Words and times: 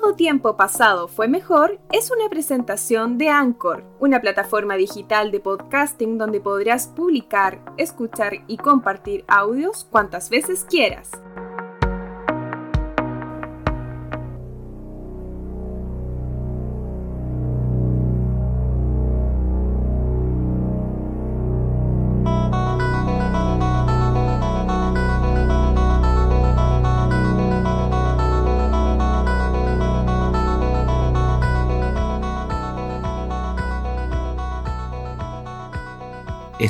Todo 0.00 0.14
tiempo 0.14 0.56
pasado 0.56 1.08
fue 1.08 1.26
mejor 1.26 1.80
es 1.90 2.12
una 2.12 2.28
presentación 2.28 3.18
de 3.18 3.30
Anchor, 3.30 3.82
una 3.98 4.20
plataforma 4.20 4.76
digital 4.76 5.32
de 5.32 5.40
podcasting 5.40 6.18
donde 6.18 6.40
podrás 6.40 6.86
publicar, 6.86 7.60
escuchar 7.78 8.44
y 8.46 8.58
compartir 8.58 9.24
audios 9.26 9.88
cuantas 9.90 10.30
veces 10.30 10.64
quieras. 10.70 11.10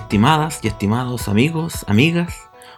Estimadas 0.09 0.61
y 0.63 0.69
estimados 0.69 1.29
amigos, 1.29 1.85
amigas, 1.87 2.35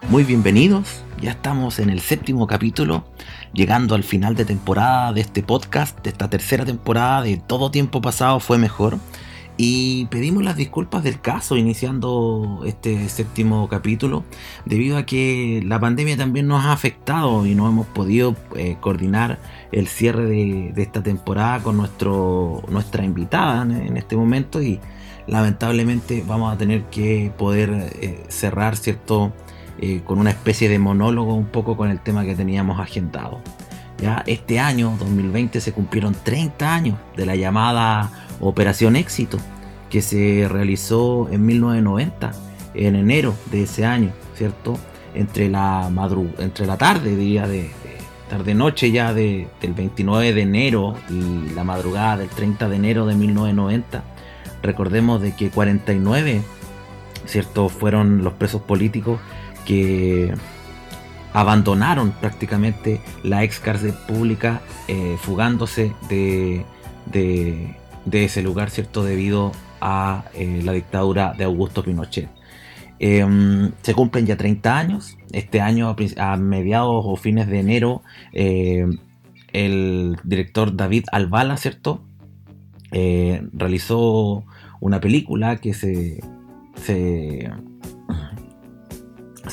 muy 0.09 0.25
bienvenidos. 0.25 1.01
Ya 1.21 1.31
estamos 1.31 1.79
en 1.79 1.89
el 1.89 2.01
séptimo 2.01 2.45
capítulo, 2.45 3.05
llegando 3.53 3.95
al 3.95 4.03
final 4.03 4.35
de 4.35 4.43
temporada 4.43 5.13
de 5.13 5.21
este 5.21 5.41
podcast, 5.41 5.97
de 6.03 6.09
esta 6.09 6.29
tercera 6.29 6.65
temporada 6.65 7.21
de 7.21 7.37
Todo 7.37 7.71
Tiempo 7.71 8.01
Pasado 8.01 8.41
fue 8.41 8.57
mejor. 8.57 8.97
Y 9.55 10.07
pedimos 10.07 10.43
las 10.43 10.57
disculpas 10.57 11.03
del 11.03 11.21
caso 11.21 11.55
iniciando 11.55 12.63
este 12.65 13.07
séptimo 13.07 13.69
capítulo, 13.69 14.25
debido 14.65 14.97
a 14.97 15.05
que 15.05 15.63
la 15.65 15.79
pandemia 15.79 16.17
también 16.17 16.47
nos 16.47 16.65
ha 16.65 16.73
afectado 16.73 17.45
y 17.45 17.55
no 17.55 17.65
hemos 17.69 17.87
podido 17.87 18.35
eh, 18.57 18.75
coordinar 18.81 19.39
el 19.71 19.87
cierre 19.87 20.25
de, 20.25 20.73
esta 20.75 21.01
temporada 21.01 21.63
con 21.63 21.77
nuestro, 21.77 22.61
nuestra 22.67 23.05
invitada 23.05 23.61
en 23.61 23.95
este 23.95 24.17
momento. 24.17 24.61
Y 24.61 24.81
lamentablemente 25.31 26.23
vamos 26.27 26.53
a 26.53 26.57
tener 26.57 26.83
que 26.83 27.31
poder 27.37 27.69
eh, 28.01 28.23
cerrar, 28.27 28.75
¿cierto? 28.75 29.31
Eh, 29.79 30.01
con 30.05 30.19
una 30.19 30.29
especie 30.29 30.69
de 30.69 30.77
monólogo 30.77 31.33
un 31.33 31.45
poco 31.45 31.75
con 31.77 31.89
el 31.89 31.99
tema 32.01 32.25
que 32.25 32.35
teníamos 32.35 32.79
agendado. 32.79 33.39
Ya 33.97 34.23
este 34.27 34.59
año, 34.59 34.95
2020, 34.99 35.61
se 35.61 35.71
cumplieron 35.71 36.15
30 36.21 36.73
años 36.73 36.97
de 37.15 37.25
la 37.25 37.35
llamada 37.35 38.11
Operación 38.41 38.95
Éxito, 38.95 39.37
que 39.89 40.01
se 40.01 40.47
realizó 40.49 41.29
en 41.31 41.45
1990, 41.45 42.31
en 42.73 42.95
enero 42.95 43.33
de 43.51 43.63
ese 43.63 43.85
año, 43.85 44.11
¿cierto? 44.35 44.77
Entre 45.15 45.49
la, 45.49 45.89
entre 46.39 46.65
la 46.65 46.77
tarde, 46.77 47.15
día 47.15 47.47
de, 47.47 47.71
tarde-noche 48.29 48.91
ya 48.91 49.13
del 49.13 49.47
29 49.61 50.33
de 50.33 50.41
enero 50.41 50.95
y 51.09 51.53
la 51.53 51.63
madrugada 51.63 52.17
del 52.17 52.29
30 52.29 52.67
de 52.67 52.75
enero 52.75 53.05
de 53.05 53.15
1990 53.15 54.10
Recordemos 54.61 55.21
de 55.21 55.35
que 55.35 55.49
49, 55.49 56.41
¿cierto? 57.25 57.69
Fueron 57.69 58.23
los 58.23 58.33
presos 58.33 58.61
políticos 58.61 59.19
que 59.65 60.33
abandonaron 61.33 62.11
prácticamente 62.11 63.01
la 63.23 63.43
ex 63.43 63.59
cárcel 63.59 63.93
pública 64.07 64.61
eh, 64.87 65.17
fugándose 65.19 65.93
de, 66.09 66.65
ese 68.11 68.41
lugar, 68.41 68.69
¿cierto? 68.69 69.03
Debido 69.03 69.51
a 69.79 70.25
eh, 70.33 70.61
la 70.63 70.73
dictadura 70.73 71.33
de 71.37 71.45
Augusto 71.45 71.83
Pinochet. 71.83 72.29
Em, 72.99 73.71
se 73.81 73.93
cumplen 73.95 74.25
ya 74.25 74.37
30 74.37 74.77
años. 74.77 75.17
Este 75.31 75.61
año, 75.61 75.95
a 76.17 76.37
mediados 76.37 77.03
o 77.07 77.15
fines 77.15 77.47
de 77.47 77.59
enero, 77.59 78.03
eh, 78.33 78.85
el 79.53 80.17
director 80.23 80.75
David 80.75 81.05
Albala, 81.11 81.57
¿cierto? 81.57 82.01
realizó 83.53 84.43
una 84.81 84.99
película 84.99 85.57
que 85.57 85.73
se, 85.73 86.19
se, 86.75 87.49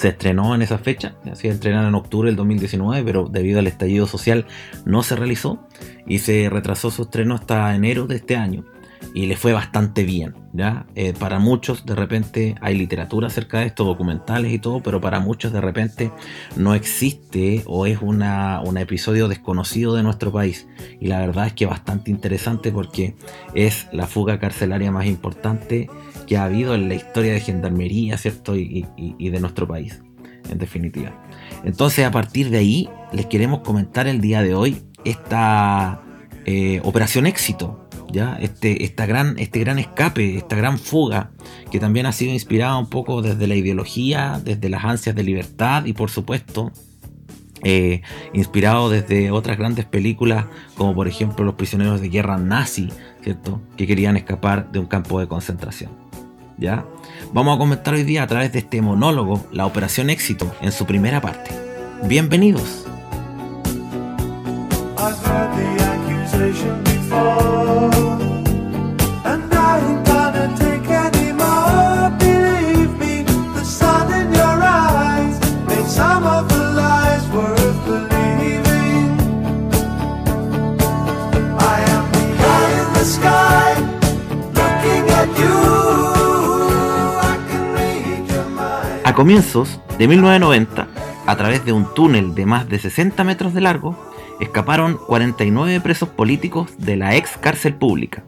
estrenó 0.03 0.57
en 0.57 0.63
esa 0.63 0.79
fecha, 0.79 1.17
se 1.35 1.49
estrenar 1.49 1.87
en 1.87 1.95
octubre 1.95 2.29
del 2.29 2.37
2019, 2.37 3.05
pero 3.05 3.29
debido 3.29 3.61
al 3.61 3.69
estallido 3.69 4.09
social 4.09 4.47
no 4.85 5.05
se 5.05 5.15
realizó 5.15 5.69
y 6.07 6.19
se 6.19 6.51
retrasó 6.51 6.91
su 6.91 7.03
estreno 7.03 7.37
hasta 7.37 7.73
enero 7.77 8.07
de 8.07 8.17
este 8.17 8.37
año 8.37 8.65
y 9.15 9.27
le 9.27 9.37
fue 9.37 9.53
bastante 9.53 10.05
bien. 10.05 10.35
¿ya? 10.53 10.87
Eh, 10.95 11.13
para 11.19 11.39
muchos 11.39 11.85
de 11.87 11.95
repente 11.95 12.55
hay 12.61 12.77
literatura 12.77 13.29
acerca 13.29 13.61
de 13.61 13.67
esto, 13.67 13.85
documentales 13.85 14.53
y 14.53 14.59
todo, 14.59 14.83
pero 14.83 15.01
para 15.01 15.21
muchos 15.21 15.53
de 15.53 15.61
repente 15.61 16.11
no 16.57 16.75
existe 16.75 17.63
o 17.67 17.87
es 17.87 17.99
una, 18.01 18.61
un 18.65 18.79
episodio 18.79 19.29
desconocido 19.29 19.95
de 19.95 20.03
nuestro 20.03 20.33
país. 20.33 20.67
Y 21.01 21.09
la 21.09 21.21
verdad 21.21 21.47
es 21.47 21.53
que 21.53 21.67
bastante 21.67 22.11
interesante 22.11 22.73
porque 22.73 23.17
es 23.55 23.87
la 23.93 24.07
fuga 24.07 24.39
carcelaria 24.39 24.91
más 24.91 25.07
importante 25.07 25.89
que 26.27 26.37
ha 26.37 26.45
habido 26.45 26.75
en 26.75 26.89
la 26.89 26.95
historia 26.95 27.33
de 27.33 27.41
gendarmería, 27.41 28.19
¿cierto? 28.19 28.57
Y, 28.57 28.87
de 29.19 29.41
nuestro 29.41 29.67
país, 29.67 30.03
en 30.51 30.59
definitiva. 30.59 31.13
Entonces 31.65 32.05
a 32.05 32.11
partir 32.11 32.51
de 32.51 32.59
ahí 32.59 32.89
les 33.13 33.27
queremos 33.27 33.61
comentar 33.61 34.07
el 34.07 34.21
día 34.21 34.43
de 34.43 34.55
hoy 34.55 34.83
esta 35.05 36.03
eh, 36.45 36.81
operación 36.85 37.27
éxito 37.27 37.88
¿ya? 38.11 38.37
Este, 38.41 38.85
esta 38.85 39.07
gran, 39.07 39.39
este 39.39 39.61
gran 39.61 39.79
escape, 39.79 40.37
esta 40.37 40.57
gran 40.57 40.79
fuga, 40.79 41.31
que 41.71 41.79
también 41.79 42.07
ha 42.07 42.13
sido 42.13 42.33
inspirada 42.33 42.77
un 42.79 42.89
poco 42.89 43.23
desde 43.23 43.47
la 43.47 43.55
ideología, 43.55 44.41
desde 44.45 44.69
las 44.69 44.85
ansias 44.85 45.15
de 45.15 45.23
libertad 45.23 45.85
y 45.85 45.93
por 45.93 46.11
supuesto 46.11 46.73
eh, 47.63 48.03
inspirado 48.33 48.89
desde 48.89 49.33
otras 49.33 49.59
grandes 49.59 49.85
películas 49.85 50.45
como 50.77 50.95
por 50.95 51.09
ejemplo 51.09 51.45
Los 51.45 51.55
prisioneros 51.55 52.01
de 52.01 52.09
guerra 52.09 52.39
nazi, 52.39 52.91
¿cierto? 53.23 53.61
Que 53.77 53.87
querían 53.87 54.17
escapar 54.17 54.71
de 54.71 54.79
un 54.79 54.87
campo 54.87 55.19
de 55.21 55.27
concentración. 55.27 55.91
¿Ya? 56.57 56.85
Vamos 57.33 57.55
a 57.55 57.59
comentar 57.59 57.95
hoy 57.95 58.03
día 58.03 58.25
a 58.25 58.27
través 58.27 58.53
de 58.53 58.61
este 58.61 58.83
monólogo 58.83 59.47
la 59.53 59.67
Operación 59.67 60.11
Éxito 60.11 60.53
en 60.61 60.73
su 60.73 60.87
primera 60.87 61.21
parte. 61.21 61.51
Bienvenidos. 62.05 62.85
A 67.11 67.58
comienzos 89.19 89.81
de 89.99 90.07
1990, 90.07 90.87
a 91.27 91.37
través 91.37 91.65
de 91.65 91.73
un 91.73 91.93
túnel 91.93 92.37
de 92.37 92.47
más 92.47 92.69
de 92.69 92.79
60 92.79 93.25
metros 93.25 93.53
de 93.53 93.61
largo, 93.61 93.99
escaparon 94.39 94.97
49 94.97 95.81
presos 95.81 96.09
políticos 96.09 96.71
de 96.79 96.95
la 96.95 97.17
ex 97.17 97.37
cárcel 97.37 97.75
pública. 97.75 98.23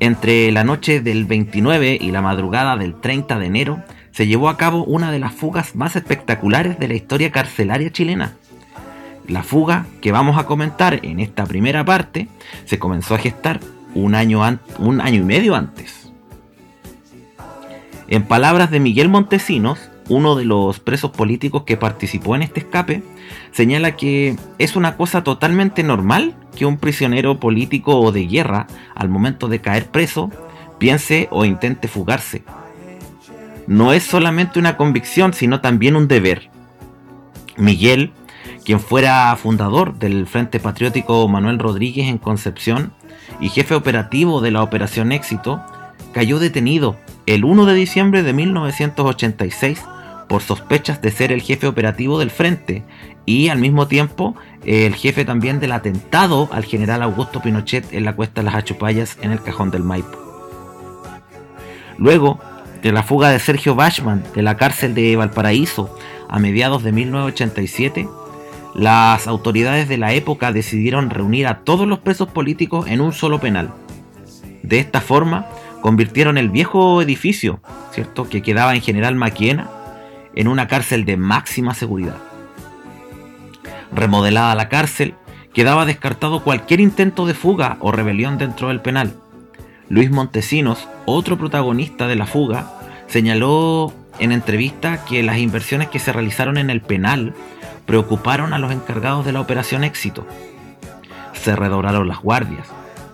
Entre 0.00 0.50
la 0.52 0.64
noche 0.64 1.02
del 1.02 1.26
29 1.26 1.98
y 2.00 2.12
la 2.12 2.22
madrugada 2.22 2.78
del 2.78 2.98
30 2.98 3.38
de 3.38 3.44
enero 3.44 3.82
se 4.10 4.26
llevó 4.26 4.48
a 4.48 4.56
cabo 4.56 4.84
una 4.84 5.12
de 5.12 5.18
las 5.18 5.34
fugas 5.34 5.76
más 5.76 5.96
espectaculares 5.96 6.78
de 6.78 6.88
la 6.88 6.94
historia 6.94 7.30
carcelaria 7.30 7.92
chilena. 7.92 8.36
La 9.28 9.42
fuga 9.42 9.84
que 10.00 10.12
vamos 10.12 10.38
a 10.38 10.46
comentar 10.46 11.00
en 11.02 11.20
esta 11.20 11.44
primera 11.44 11.84
parte 11.84 12.28
se 12.64 12.78
comenzó 12.78 13.16
a 13.16 13.18
gestar 13.18 13.60
un 13.94 14.14
año, 14.14 14.40
un 14.78 15.02
año 15.02 15.20
y 15.20 15.24
medio 15.24 15.54
antes. 15.54 16.03
En 18.08 18.24
palabras 18.24 18.70
de 18.70 18.80
Miguel 18.80 19.08
Montesinos, 19.08 19.90
uno 20.08 20.34
de 20.36 20.44
los 20.44 20.78
presos 20.80 21.10
políticos 21.10 21.62
que 21.64 21.76
participó 21.76 22.36
en 22.36 22.42
este 22.42 22.60
escape, 22.60 23.02
señala 23.52 23.96
que 23.96 24.36
es 24.58 24.76
una 24.76 24.96
cosa 24.96 25.24
totalmente 25.24 25.82
normal 25.82 26.34
que 26.54 26.66
un 26.66 26.76
prisionero 26.76 27.40
político 27.40 27.98
o 27.98 28.12
de 28.12 28.26
guerra, 28.26 28.66
al 28.94 29.08
momento 29.08 29.48
de 29.48 29.60
caer 29.60 29.86
preso, 29.86 30.30
piense 30.78 31.28
o 31.30 31.44
intente 31.44 31.88
fugarse. 31.88 32.44
No 33.66 33.94
es 33.94 34.02
solamente 34.02 34.58
una 34.58 34.76
convicción, 34.76 35.32
sino 35.32 35.62
también 35.62 35.96
un 35.96 36.06
deber. 36.06 36.50
Miguel, 37.56 38.12
quien 38.64 38.80
fuera 38.80 39.34
fundador 39.36 39.98
del 39.98 40.26
Frente 40.26 40.60
Patriótico 40.60 41.26
Manuel 41.28 41.58
Rodríguez 41.58 42.08
en 42.08 42.18
Concepción 42.18 42.92
y 43.40 43.48
jefe 43.48 43.74
operativo 43.74 44.42
de 44.42 44.50
la 44.50 44.62
Operación 44.62 45.12
Éxito, 45.12 45.62
cayó 46.12 46.38
detenido 46.38 46.96
el 47.26 47.44
1 47.44 47.66
de 47.66 47.74
diciembre 47.74 48.22
de 48.22 48.32
1986 48.32 49.82
por 50.28 50.42
sospechas 50.42 51.00
de 51.00 51.10
ser 51.10 51.32
el 51.32 51.42
jefe 51.42 51.66
operativo 51.66 52.18
del 52.18 52.30
frente 52.30 52.82
y 53.26 53.48
al 53.48 53.58
mismo 53.58 53.86
tiempo 53.88 54.34
el 54.64 54.94
jefe 54.94 55.24
también 55.24 55.60
del 55.60 55.72
atentado 55.72 56.48
al 56.52 56.64
general 56.64 57.02
Augusto 57.02 57.40
Pinochet 57.40 57.92
en 57.92 58.04
la 58.04 58.14
cuesta 58.14 58.40
de 58.40 58.46
las 58.46 58.54
Achupayas 58.54 59.18
en 59.22 59.32
el 59.32 59.42
cajón 59.42 59.70
del 59.70 59.84
Maipo. 59.84 60.18
Luego 61.98 62.40
de 62.82 62.92
la 62.92 63.02
fuga 63.02 63.30
de 63.30 63.38
Sergio 63.38 63.74
Bachman 63.74 64.24
de 64.34 64.42
la 64.42 64.56
cárcel 64.56 64.94
de 64.94 65.16
Valparaíso 65.16 65.96
a 66.28 66.38
mediados 66.38 66.82
de 66.82 66.92
1987, 66.92 68.08
las 68.74 69.26
autoridades 69.26 69.88
de 69.88 69.96
la 69.96 70.12
época 70.12 70.52
decidieron 70.52 71.10
reunir 71.10 71.46
a 71.46 71.60
todos 71.60 71.86
los 71.86 72.00
presos 72.00 72.28
políticos 72.28 72.86
en 72.88 73.00
un 73.00 73.12
solo 73.12 73.38
penal. 73.38 73.72
De 74.62 74.80
esta 74.80 75.00
forma, 75.00 75.46
convirtieron 75.84 76.38
el 76.38 76.48
viejo 76.48 77.02
edificio, 77.02 77.60
¿cierto?, 77.92 78.26
que 78.26 78.40
quedaba 78.40 78.74
en 78.74 78.80
General 78.80 79.16
Maquena, 79.16 79.68
en 80.34 80.48
una 80.48 80.66
cárcel 80.66 81.04
de 81.04 81.18
máxima 81.18 81.74
seguridad. 81.74 82.16
Remodelada 83.92 84.54
la 84.54 84.70
cárcel, 84.70 85.14
quedaba 85.52 85.84
descartado 85.84 86.42
cualquier 86.42 86.80
intento 86.80 87.26
de 87.26 87.34
fuga 87.34 87.76
o 87.80 87.92
rebelión 87.92 88.38
dentro 88.38 88.68
del 88.68 88.80
penal. 88.80 89.12
Luis 89.90 90.10
Montesinos, 90.10 90.88
otro 91.04 91.36
protagonista 91.36 92.06
de 92.06 92.16
la 92.16 92.24
fuga, 92.24 92.72
señaló 93.06 93.92
en 94.18 94.32
entrevista 94.32 95.04
que 95.04 95.22
las 95.22 95.36
inversiones 95.36 95.88
que 95.88 95.98
se 95.98 96.14
realizaron 96.14 96.56
en 96.56 96.70
el 96.70 96.80
penal 96.80 97.34
preocuparon 97.84 98.54
a 98.54 98.58
los 98.58 98.72
encargados 98.72 99.26
de 99.26 99.32
la 99.32 99.42
operación 99.42 99.84
éxito. 99.84 100.26
Se 101.34 101.54
redoblaron 101.54 102.08
las 102.08 102.22
guardias, 102.22 102.68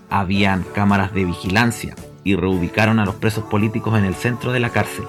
habían 0.08 0.62
cámaras 0.72 1.12
de 1.12 1.24
vigilancia 1.24 1.96
y 2.24 2.36
reubicaron 2.36 2.98
a 2.98 3.04
los 3.04 3.16
presos 3.16 3.44
políticos 3.44 3.98
en 3.98 4.04
el 4.04 4.14
centro 4.14 4.52
de 4.52 4.60
la 4.60 4.70
cárcel. 4.70 5.04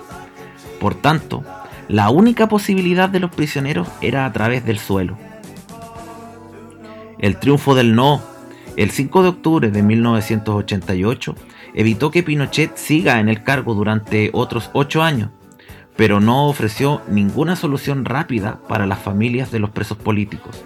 Por 0.80 0.96
tanto, 0.96 1.44
la 1.88 2.10
única 2.10 2.48
posibilidad 2.48 3.10
de 3.10 3.20
los 3.20 3.32
prisioneros 3.32 3.88
era 4.02 4.26
a 4.26 4.34
través 4.34 4.66
del 4.66 4.80
suelo. 4.80 5.18
El 7.20 7.38
triunfo 7.38 7.76
del 7.76 7.96
no, 7.96 8.22
el 8.78 8.92
5 8.92 9.24
de 9.24 9.30
octubre 9.30 9.72
de 9.72 9.84
1988, 9.84 11.36
evitó 11.74 12.12
que 12.12 12.24
Pinochet 12.24 12.76
siga 12.78 13.20
en 13.20 13.30
el 13.30 13.44
cargo 13.44 13.74
durante 13.76 14.30
otros 14.34 14.70
ocho 14.74 15.04
años 15.04 15.30
pero 15.96 16.20
no 16.20 16.48
ofreció 16.48 17.02
ninguna 17.10 17.56
solución 17.56 18.06
rápida 18.06 18.60
para 18.68 18.86
las 18.86 19.00
familias 19.00 19.52
de 19.52 19.60
los 19.60 19.70
presos 19.70 19.98
políticos. 19.98 20.64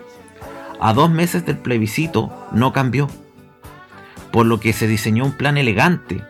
A 0.80 0.94
dos 0.94 1.10
meses 1.10 1.46
del 1.46 1.58
plebiscito 1.58 2.32
no 2.52 2.74
cambió, 2.74 3.10
por 4.32 4.46
lo 4.46 4.60
que 4.60 4.74
se 4.74 4.88
diseñó 4.88 5.26
un 5.26 5.32
plan 5.32 5.58
elegante, 5.58 6.24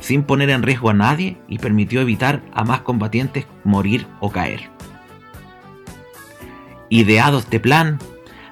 sin 0.00 0.22
poner 0.22 0.50
en 0.50 0.62
riesgo 0.62 0.90
a 0.90 0.94
nadie 0.94 1.38
y 1.48 1.58
permitió 1.58 2.00
evitar 2.00 2.42
a 2.52 2.64
más 2.64 2.80
combatientes 2.80 3.46
morir 3.64 4.06
o 4.20 4.30
caer. 4.30 4.70
Ideado 6.88 7.38
este 7.38 7.60
plan, 7.60 7.98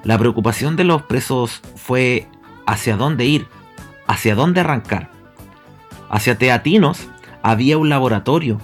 la 0.03 0.17
preocupación 0.17 0.75
de 0.75 0.83
los 0.83 1.03
presos 1.03 1.61
fue 1.75 2.27
hacia 2.67 2.97
dónde 2.97 3.25
ir, 3.25 3.47
hacia 4.07 4.35
dónde 4.35 4.61
arrancar. 4.61 5.09
Hacia 6.09 6.37
Teatinos 6.37 7.07
había 7.41 7.77
un 7.77 7.89
laboratorio 7.89 8.59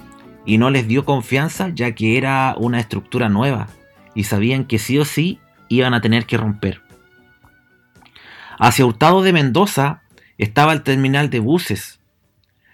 y 0.46 0.58
no 0.58 0.70
les 0.70 0.88
dio 0.88 1.06
confianza 1.06 1.70
ya 1.70 1.94
que 1.94 2.18
era 2.18 2.56
una 2.58 2.80
estructura 2.80 3.30
nueva 3.30 3.68
y 4.14 4.26
sabían 4.26 4.66
que 4.66 4.80
sí 4.80 4.98
o 4.98 5.06
sí 5.06 5.40
iban 5.70 5.94
a 5.94 6.02
tener 6.02 6.26
que 6.26 6.38
romper. 6.38 6.82
Hacia 8.60 8.86
Hurtado 8.86 9.22
de 9.22 9.34
Mendoza 9.34 10.01
estaba 10.42 10.74
el 10.74 10.82
terminal 10.82 11.30
de 11.30 11.40
buses. 11.40 12.00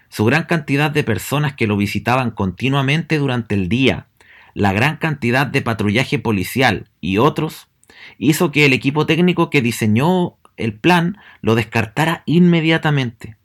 Su 0.08 0.24
gran 0.24 0.44
cantidad 0.44 0.90
de 0.90 1.04
personas 1.04 1.52
que 1.52 1.66
lo 1.66 1.76
visitaban 1.76 2.30
continuamente 2.30 3.18
durante 3.18 3.54
el 3.54 3.68
día, 3.68 4.06
la 4.54 4.72
gran 4.72 4.96
cantidad 4.96 5.46
de 5.46 5.60
patrullaje 5.60 6.18
policial 6.18 6.88
y 7.02 7.18
otros, 7.18 7.68
hizo 8.16 8.52
que 8.52 8.64
el 8.64 8.72
equipo 8.72 9.04
técnico 9.04 9.50
que 9.50 9.60
diseñó 9.60 10.38
el 10.56 10.72
plan 10.72 11.18
lo 11.42 11.54
descartara 11.54 12.22
inmediatamente. 12.24 13.36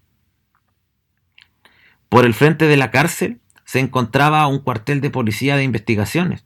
Por 2.07 2.25
el 2.25 2.33
frente 2.33 2.67
de 2.67 2.77
la 2.77 2.91
cárcel 2.91 3.41
se 3.65 3.81
encontraba 3.81 4.47
un 4.47 4.59
cuartel 4.59 5.01
de 5.01 5.09
policía 5.09 5.57
de 5.57 5.65
investigaciones, 5.65 6.45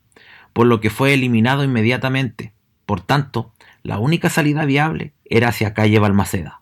por 0.51 0.65
lo 0.65 0.81
que 0.81 0.89
fue 0.89 1.13
eliminado 1.13 1.63
inmediatamente. 1.63 2.53
Por 2.87 3.01
tanto, 3.01 3.53
la 3.83 3.99
única 3.99 4.31
salida 4.31 4.65
viable 4.65 5.13
era 5.25 5.49
hacia 5.49 5.75
calle 5.75 5.99
Balmaceda. 5.99 6.61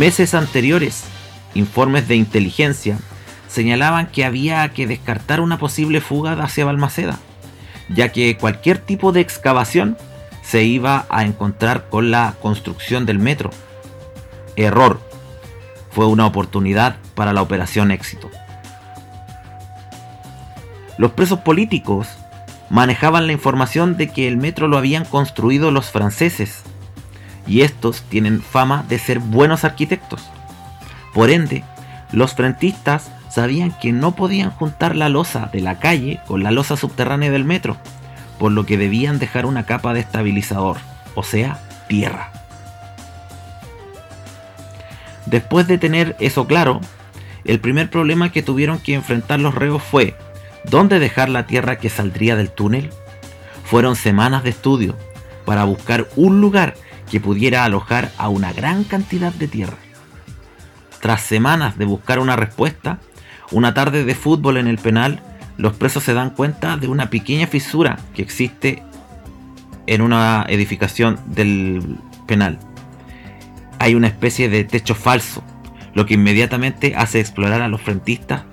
Meses 0.00 0.32
anteriores, 0.32 1.04
informes 1.52 2.08
de 2.08 2.16
inteligencia 2.16 2.96
señalaban 3.48 4.06
que 4.06 4.24
había 4.24 4.66
que 4.70 4.86
descartar 4.86 5.42
una 5.42 5.58
posible 5.58 6.00
fuga 6.00 6.32
hacia 6.42 6.64
Balmaceda, 6.64 7.18
ya 7.90 8.10
que 8.10 8.38
cualquier 8.38 8.78
tipo 8.78 9.12
de 9.12 9.20
excavación 9.20 9.98
se 10.42 10.64
iba 10.64 11.04
a 11.10 11.26
encontrar 11.26 11.90
con 11.90 12.10
la 12.10 12.34
construcción 12.40 13.04
del 13.04 13.18
metro. 13.18 13.50
Error. 14.56 15.02
Fue 15.90 16.06
una 16.06 16.26
oportunidad 16.26 16.96
para 17.14 17.34
la 17.34 17.42
operación 17.42 17.90
éxito. 17.90 18.30
Los 20.96 21.10
presos 21.10 21.40
políticos 21.40 22.08
manejaban 22.70 23.26
la 23.26 23.34
información 23.34 23.98
de 23.98 24.08
que 24.08 24.28
el 24.28 24.38
metro 24.38 24.66
lo 24.66 24.78
habían 24.78 25.04
construido 25.04 25.70
los 25.70 25.90
franceses, 25.90 26.62
y 27.50 27.62
estos 27.62 28.02
tienen 28.02 28.42
fama 28.42 28.84
de 28.88 29.00
ser 29.00 29.18
buenos 29.18 29.64
arquitectos. 29.64 30.30
Por 31.12 31.30
ende, 31.30 31.64
los 32.12 32.34
frentistas 32.34 33.10
sabían 33.28 33.72
que 33.72 33.92
no 33.92 34.14
podían 34.14 34.50
juntar 34.50 34.94
la 34.94 35.08
losa 35.08 35.50
de 35.52 35.60
la 35.60 35.80
calle 35.80 36.20
con 36.28 36.44
la 36.44 36.52
losa 36.52 36.76
subterránea 36.76 37.32
del 37.32 37.44
metro, 37.44 37.76
por 38.38 38.52
lo 38.52 38.66
que 38.66 38.78
debían 38.78 39.18
dejar 39.18 39.46
una 39.46 39.66
capa 39.66 39.92
de 39.92 39.98
estabilizador, 39.98 40.76
o 41.16 41.24
sea, 41.24 41.58
tierra. 41.88 42.30
Después 45.26 45.66
de 45.66 45.76
tener 45.76 46.14
eso 46.20 46.46
claro, 46.46 46.80
el 47.44 47.58
primer 47.58 47.90
problema 47.90 48.30
que 48.30 48.42
tuvieron 48.42 48.78
que 48.78 48.94
enfrentar 48.94 49.40
los 49.40 49.56
reos 49.56 49.82
fue 49.82 50.14
¿dónde 50.70 51.00
dejar 51.00 51.28
la 51.28 51.48
tierra 51.48 51.78
que 51.78 51.90
saldría 51.90 52.36
del 52.36 52.52
túnel? 52.52 52.90
Fueron 53.64 53.96
semanas 53.96 54.44
de 54.44 54.50
estudio 54.50 54.94
para 55.44 55.64
buscar 55.64 56.06
un 56.14 56.40
lugar 56.40 56.74
que 57.10 57.20
pudiera 57.20 57.64
alojar 57.64 58.12
a 58.16 58.28
una 58.28 58.52
gran 58.52 58.84
cantidad 58.84 59.32
de 59.32 59.48
tierra. 59.48 59.76
Tras 61.00 61.22
semanas 61.22 61.76
de 61.76 61.84
buscar 61.84 62.18
una 62.18 62.36
respuesta, 62.36 63.00
una 63.50 63.74
tarde 63.74 64.04
de 64.04 64.14
fútbol 64.14 64.58
en 64.58 64.68
el 64.68 64.78
penal, 64.78 65.20
los 65.56 65.74
presos 65.74 66.04
se 66.04 66.14
dan 66.14 66.30
cuenta 66.30 66.76
de 66.76 66.88
una 66.88 67.10
pequeña 67.10 67.46
fisura 67.46 67.98
que 68.14 68.22
existe 68.22 68.82
en 69.86 70.02
una 70.02 70.46
edificación 70.48 71.18
del 71.26 71.98
penal. 72.26 72.58
Hay 73.78 73.94
una 73.94 74.06
especie 74.06 74.48
de 74.48 74.64
techo 74.64 74.94
falso, 74.94 75.42
lo 75.94 76.06
que 76.06 76.14
inmediatamente 76.14 76.94
hace 76.96 77.18
explorar 77.18 77.60
a 77.60 77.68
los 77.68 77.80
frentistas 77.80 78.44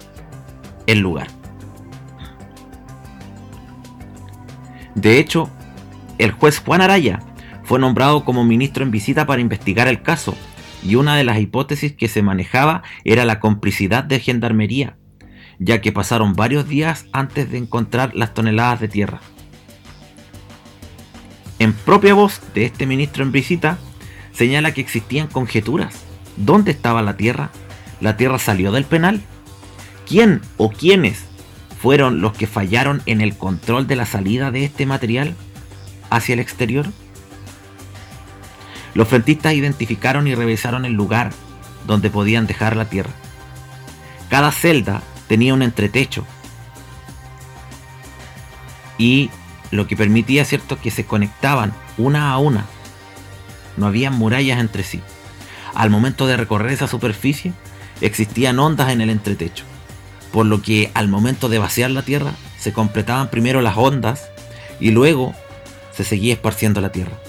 el 0.88 1.00
lugar. 1.00 1.28
De 4.96 5.20
hecho, 5.20 5.50
el 6.18 6.32
juez 6.32 6.60
Juan 6.60 6.82
Araya 6.82 7.20
fue 7.68 7.80
nombrado 7.80 8.24
como 8.24 8.46
ministro 8.46 8.86
en 8.86 8.92
visita 8.92 9.26
para 9.26 9.42
investigar 9.42 9.90
el 9.90 10.02
caso 10.02 10.38
y 10.82 10.96
una 10.96 11.18
de 11.18 11.26
las 11.26 11.38
hipótesis 11.38 11.92
que 11.92 12.08
se 12.08 12.22
manejaba 12.22 12.82
era 13.04 13.26
la 13.26 13.42
complicidad 13.42 14.06
de 14.06 14.22
gendarmería, 14.22 14.96
ya 15.60 15.82
que 15.82 15.92
pasaron 15.92 16.34
varios 16.34 16.70
días 16.70 17.08
antes 17.12 17.52
de 17.52 17.58
encontrar 17.58 18.16
las 18.16 18.34
toneladas 18.34 18.80
de 18.80 18.88
tierra. 18.88 19.20
En 21.60 21.74
propia 21.74 22.14
voz 22.14 22.40
de 22.54 22.64
este 22.64 22.86
ministro 22.86 23.26
en 23.26 23.34
visita, 23.34 23.78
señala 24.32 24.74
que 24.74 24.80
existían 24.80 25.28
conjeturas. 25.28 26.06
¿Dónde 26.38 26.72
estaba 26.72 27.02
la 27.02 27.18
tierra? 27.18 27.50
¿La 28.00 28.16
tierra 28.16 28.40
salió 28.40 28.72
del 28.72 28.86
penal? 28.86 29.20
¿Quién 30.08 30.40
o 30.56 30.70
quiénes 30.70 31.26
fueron 31.82 32.22
los 32.22 32.32
que 32.32 32.48
fallaron 32.48 33.02
en 33.08 33.20
el 33.20 33.36
control 33.36 33.88
de 33.88 33.98
la 33.98 34.06
salida 34.06 34.52
de 34.52 34.64
este 34.64 34.86
material 34.86 35.36
hacia 36.10 36.32
el 36.32 36.40
exterior? 36.40 36.86
Los 38.98 39.10
frentistas 39.10 39.54
identificaron 39.54 40.26
y 40.26 40.34
revisaron 40.34 40.84
el 40.84 40.94
lugar 40.94 41.30
donde 41.86 42.10
podían 42.10 42.48
dejar 42.48 42.76
la 42.76 42.86
tierra. 42.86 43.12
Cada 44.28 44.52
celda 44.52 45.04
tenía 45.28 45.54
un 45.54 45.62
entretecho 45.62 46.26
y 48.98 49.30
lo 49.70 49.86
que 49.86 49.96
permitía, 49.96 50.46
cierto, 50.46 50.82
que 50.82 50.90
se 50.90 51.06
conectaban 51.06 51.74
una 52.00 52.32
a 52.32 52.40
una. 52.40 52.66
No 53.78 53.86
había 53.86 54.10
murallas 54.10 54.60
entre 54.60 54.82
sí. 54.82 55.00
Al 55.76 55.92
momento 55.92 56.26
de 56.26 56.36
recorrer 56.36 56.72
esa 56.72 56.88
superficie, 56.88 57.54
existían 58.02 58.58
ondas 58.58 58.90
en 58.90 59.02
el 59.02 59.12
entretecho, 59.12 59.64
por 60.32 60.48
lo 60.48 60.64
que 60.64 60.90
al 60.96 61.08
momento 61.08 61.50
de 61.50 61.60
vaciar 61.60 61.92
la 61.92 62.02
tierra, 62.02 62.32
se 62.58 62.74
completaban 62.74 63.30
primero 63.30 63.62
las 63.62 63.78
ondas 63.78 64.28
y 64.80 64.90
luego 64.90 65.36
se 65.96 66.04
seguía 66.04 66.34
esparciendo 66.34 66.82
la 66.82 66.92
tierra. 66.92 67.27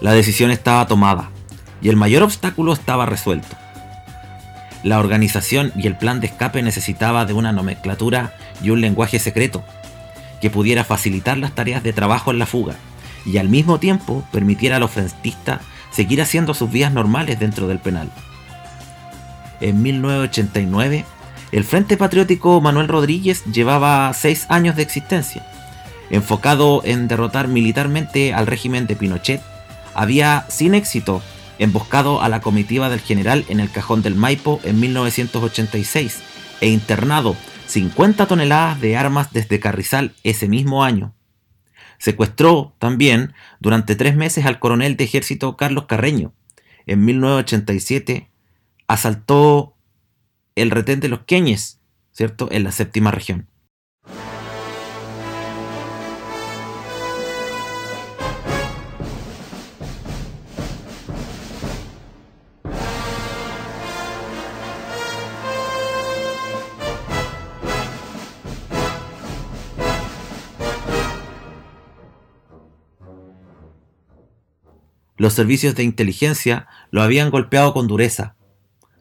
La 0.00 0.12
decisión 0.12 0.50
estaba 0.50 0.86
tomada 0.86 1.30
y 1.80 1.88
el 1.88 1.96
mayor 1.96 2.22
obstáculo 2.22 2.72
estaba 2.72 3.06
resuelto. 3.06 3.56
La 4.82 4.98
organización 4.98 5.72
y 5.74 5.86
el 5.86 5.96
plan 5.96 6.20
de 6.20 6.26
escape 6.26 6.62
necesitaba 6.62 7.24
de 7.24 7.32
una 7.32 7.52
nomenclatura 7.52 8.34
y 8.62 8.70
un 8.70 8.80
lenguaje 8.80 9.18
secreto, 9.18 9.64
que 10.40 10.50
pudiera 10.50 10.84
facilitar 10.84 11.38
las 11.38 11.54
tareas 11.54 11.82
de 11.82 11.92
trabajo 11.92 12.30
en 12.30 12.38
la 12.38 12.46
fuga 12.46 12.74
y 13.24 13.38
al 13.38 13.48
mismo 13.48 13.80
tiempo 13.80 14.24
permitiera 14.32 14.76
a 14.76 14.78
los 14.78 14.90
frentistas 14.90 15.60
seguir 15.90 16.20
haciendo 16.20 16.54
sus 16.54 16.70
vías 16.70 16.92
normales 16.92 17.40
dentro 17.40 17.66
del 17.66 17.78
penal. 17.78 18.10
En 19.60 19.82
1989, 19.82 21.04
el 21.52 21.64
Frente 21.64 21.96
Patriótico 21.96 22.60
Manuel 22.60 22.88
Rodríguez 22.88 23.44
llevaba 23.46 24.12
seis 24.12 24.46
años 24.50 24.76
de 24.76 24.82
existencia. 24.82 25.46
Enfocado 26.10 26.82
en 26.84 27.08
derrotar 27.08 27.48
militarmente 27.48 28.34
al 28.34 28.46
régimen 28.46 28.86
de 28.86 28.94
Pinochet, 28.96 29.40
había, 29.96 30.46
sin 30.48 30.74
éxito, 30.74 31.22
emboscado 31.58 32.20
a 32.20 32.28
la 32.28 32.40
comitiva 32.40 32.90
del 32.90 33.00
general 33.00 33.44
en 33.48 33.60
el 33.60 33.70
cajón 33.70 34.02
del 34.02 34.14
Maipo 34.14 34.60
en 34.62 34.78
1986 34.78 36.20
e 36.60 36.68
internado 36.68 37.36
50 37.66 38.26
toneladas 38.26 38.80
de 38.80 38.96
armas 38.96 39.32
desde 39.32 39.58
Carrizal 39.58 40.14
ese 40.22 40.48
mismo 40.48 40.84
año. 40.84 41.14
Secuestró 41.98 42.74
también 42.78 43.32
durante 43.58 43.96
tres 43.96 44.16
meses 44.16 44.44
al 44.44 44.58
coronel 44.58 44.96
de 44.96 45.04
ejército 45.04 45.56
Carlos 45.56 45.86
Carreño. 45.86 46.34
En 46.84 47.04
1987 47.04 48.30
asaltó 48.86 49.76
el 50.54 50.70
retén 50.70 51.00
de 51.00 51.08
los 51.08 51.20
Queñes, 51.20 51.80
¿cierto? 52.12 52.48
En 52.52 52.64
la 52.64 52.72
séptima 52.72 53.10
región. 53.10 53.48
Los 75.16 75.32
servicios 75.32 75.74
de 75.74 75.82
inteligencia 75.82 76.66
lo 76.90 77.02
habían 77.02 77.30
golpeado 77.30 77.72
con 77.72 77.86
dureza. 77.86 78.34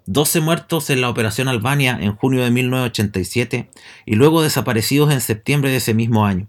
12 0.05 0.39
muertos 0.39 0.89
en 0.89 1.01
la 1.01 1.09
Operación 1.09 1.47
Albania 1.47 1.97
en 1.99 2.15
junio 2.15 2.43
de 2.43 2.51
1987 2.51 3.69
y 4.05 4.15
luego 4.15 4.41
desaparecidos 4.41 5.11
en 5.11 5.19
septiembre 5.19 5.71
de 5.71 5.77
ese 5.77 5.93
mismo 5.93 6.25
año. 6.25 6.47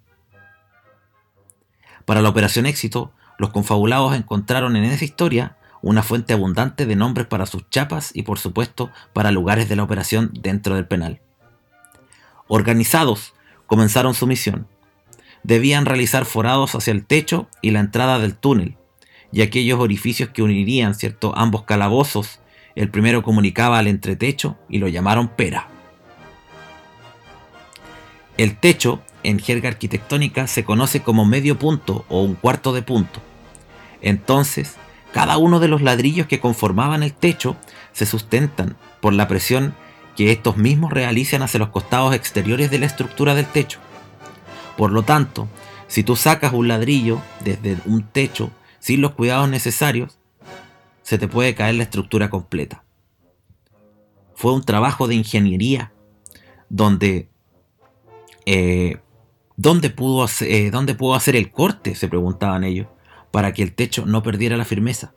Para 2.04 2.22
la 2.22 2.28
Operación 2.28 2.66
Éxito, 2.66 3.12
los 3.38 3.50
confabulados 3.50 4.14
encontraron 4.14 4.76
en 4.76 4.84
esa 4.84 5.04
historia 5.04 5.56
una 5.82 6.02
fuente 6.02 6.32
abundante 6.32 6.86
de 6.86 6.96
nombres 6.96 7.26
para 7.26 7.46
sus 7.46 7.68
chapas 7.70 8.10
y 8.14 8.22
por 8.22 8.38
supuesto 8.38 8.90
para 9.12 9.30
lugares 9.30 9.68
de 9.68 9.76
la 9.76 9.82
operación 9.82 10.30
dentro 10.32 10.74
del 10.74 10.86
penal. 10.86 11.20
Organizados, 12.48 13.34
comenzaron 13.66 14.14
su 14.14 14.26
misión. 14.26 14.68
Debían 15.42 15.86
realizar 15.86 16.24
forados 16.24 16.74
hacia 16.74 16.92
el 16.92 17.04
techo 17.04 17.48
y 17.62 17.70
la 17.70 17.80
entrada 17.80 18.18
del 18.18 18.36
túnel, 18.36 18.76
y 19.32 19.42
aquellos 19.42 19.80
orificios 19.80 20.30
que 20.30 20.42
unirían 20.42 20.94
¿cierto? 20.94 21.36
ambos 21.36 21.64
calabozos. 21.64 22.40
El 22.74 22.90
primero 22.90 23.22
comunicaba 23.22 23.78
al 23.78 23.86
entretecho 23.86 24.56
y 24.68 24.78
lo 24.78 24.88
llamaron 24.88 25.28
pera. 25.28 25.68
El 28.36 28.56
techo, 28.58 29.00
en 29.22 29.38
jerga 29.38 29.70
arquitectónica, 29.70 30.46
se 30.46 30.64
conoce 30.64 31.02
como 31.02 31.24
medio 31.24 31.58
punto 31.58 32.04
o 32.08 32.22
un 32.22 32.34
cuarto 32.34 32.74
de 32.74 32.82
punto. 32.82 33.20
Entonces, 34.02 34.76
cada 35.12 35.38
uno 35.38 35.58
de 35.58 35.68
los 35.68 35.80
ladrillos 35.80 36.26
que 36.26 36.40
conformaban 36.40 37.02
el 37.02 37.14
techo 37.14 37.56
se 37.92 38.04
sustentan 38.04 38.76
por 39.00 39.14
la 39.14 39.28
presión 39.28 39.74
que 40.16 40.32
estos 40.32 40.58
mismos 40.58 40.92
realizan 40.92 41.42
hacia 41.42 41.58
los 41.58 41.70
costados 41.70 42.14
exteriores 42.14 42.70
de 42.70 42.78
la 42.78 42.86
estructura 42.86 43.34
del 43.34 43.46
techo. 43.46 43.78
Por 44.76 44.92
lo 44.92 45.02
tanto, 45.02 45.48
si 45.88 46.02
tú 46.02 46.16
sacas 46.16 46.52
un 46.52 46.68
ladrillo 46.68 47.20
desde 47.44 47.78
un 47.86 48.02
techo 48.02 48.50
sin 48.86 49.00
los 49.00 49.14
cuidados 49.14 49.48
necesarios, 49.48 50.20
se 51.02 51.18
te 51.18 51.26
puede 51.26 51.56
caer 51.56 51.74
la 51.74 51.82
estructura 51.82 52.30
completa. 52.30 52.84
Fue 54.36 54.52
un 54.52 54.62
trabajo 54.62 55.08
de 55.08 55.16
ingeniería 55.16 55.92
donde... 56.68 57.28
Eh, 58.44 58.98
¿dónde, 59.56 59.90
pudo 59.90 60.28
eh, 60.42 60.70
¿Dónde 60.70 60.94
pudo 60.94 61.16
hacer 61.16 61.34
el 61.34 61.50
corte? 61.50 61.96
Se 61.96 62.06
preguntaban 62.06 62.62
ellos, 62.62 62.86
para 63.32 63.52
que 63.52 63.64
el 63.64 63.74
techo 63.74 64.06
no 64.06 64.22
perdiera 64.22 64.56
la 64.56 64.64
firmeza. 64.64 65.14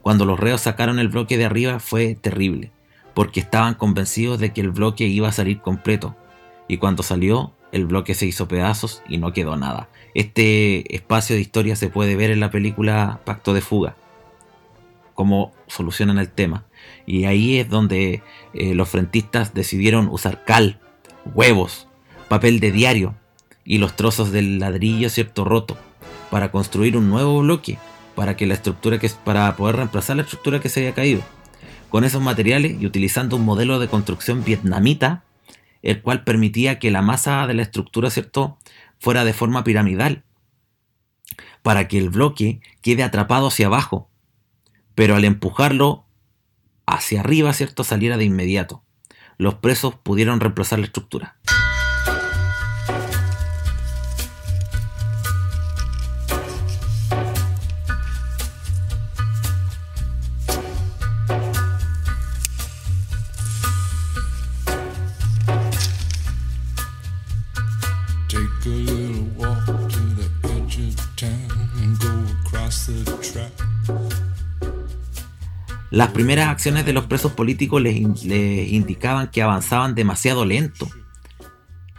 Cuando 0.00 0.24
los 0.24 0.38
reos 0.38 0.60
sacaron 0.60 1.00
el 1.00 1.08
bloque 1.08 1.36
de 1.36 1.46
arriba 1.46 1.80
fue 1.80 2.14
terrible, 2.14 2.70
porque 3.12 3.40
estaban 3.40 3.74
convencidos 3.74 4.38
de 4.38 4.52
que 4.52 4.60
el 4.60 4.70
bloque 4.70 5.08
iba 5.08 5.26
a 5.26 5.32
salir 5.32 5.62
completo, 5.62 6.14
y 6.68 6.76
cuando 6.76 7.02
salió, 7.02 7.54
el 7.72 7.86
bloque 7.86 8.14
se 8.14 8.26
hizo 8.26 8.48
pedazos 8.48 9.02
y 9.08 9.18
no 9.18 9.32
quedó 9.32 9.56
nada. 9.56 9.88
Este 10.14 10.94
espacio 10.94 11.36
de 11.36 11.42
historia 11.42 11.76
se 11.76 11.88
puede 11.88 12.16
ver 12.16 12.30
en 12.30 12.40
la 12.40 12.50
película 12.50 13.20
Pacto 13.24 13.54
de 13.54 13.60
Fuga, 13.60 13.96
cómo 15.14 15.52
solucionan 15.66 16.18
el 16.18 16.28
tema. 16.28 16.64
Y 17.06 17.24
ahí 17.24 17.58
es 17.58 17.68
donde 17.68 18.22
eh, 18.54 18.74
los 18.74 18.88
frentistas 18.88 19.54
decidieron 19.54 20.08
usar 20.08 20.44
cal, 20.44 20.80
huevos, 21.34 21.88
papel 22.28 22.60
de 22.60 22.72
diario 22.72 23.14
y 23.64 23.78
los 23.78 23.96
trozos 23.96 24.32
del 24.32 24.58
ladrillo 24.58 25.10
cierto 25.10 25.44
roto 25.44 25.76
para 26.30 26.50
construir 26.50 26.96
un 26.96 27.08
nuevo 27.08 27.40
bloque 27.40 27.78
para 28.14 28.36
que 28.36 28.46
la 28.46 28.54
estructura 28.54 28.98
que 28.98 29.08
para 29.24 29.54
poder 29.56 29.76
reemplazar 29.76 30.16
la 30.16 30.22
estructura 30.22 30.60
que 30.60 30.68
se 30.68 30.80
había 30.80 30.94
caído. 30.94 31.22
Con 31.88 32.04
esos 32.04 32.20
materiales 32.20 32.76
y 32.80 32.84
utilizando 32.84 33.36
un 33.36 33.44
modelo 33.44 33.78
de 33.78 33.88
construcción 33.88 34.44
vietnamita, 34.44 35.22
el 35.82 36.02
cual 36.02 36.24
permitía 36.24 36.78
que 36.78 36.90
la 36.90 37.02
masa 37.02 37.46
de 37.46 37.54
la 37.54 37.62
estructura, 37.62 38.10
¿cierto?, 38.10 38.58
fuera 38.98 39.24
de 39.24 39.32
forma 39.32 39.64
piramidal, 39.64 40.24
para 41.62 41.88
que 41.88 41.98
el 41.98 42.10
bloque 42.10 42.60
quede 42.82 43.02
atrapado 43.02 43.48
hacia 43.48 43.66
abajo, 43.66 44.10
pero 44.94 45.14
al 45.16 45.24
empujarlo 45.24 46.06
hacia 46.86 47.20
arriba, 47.20 47.52
¿cierto?, 47.52 47.84
saliera 47.84 48.16
de 48.16 48.24
inmediato. 48.24 48.82
Los 49.36 49.54
presos 49.54 49.94
pudieron 49.94 50.40
reemplazar 50.40 50.80
la 50.80 50.86
estructura. 50.86 51.38
Las 75.90 76.10
primeras 76.10 76.48
acciones 76.48 76.84
de 76.84 76.92
los 76.92 77.06
presos 77.06 77.32
políticos 77.32 77.80
les, 77.80 77.96
indicaban 77.96 79.30
que 79.30 79.42
avanzaban 79.42 79.94
demasiado 79.94 80.44
lento. 80.44 80.88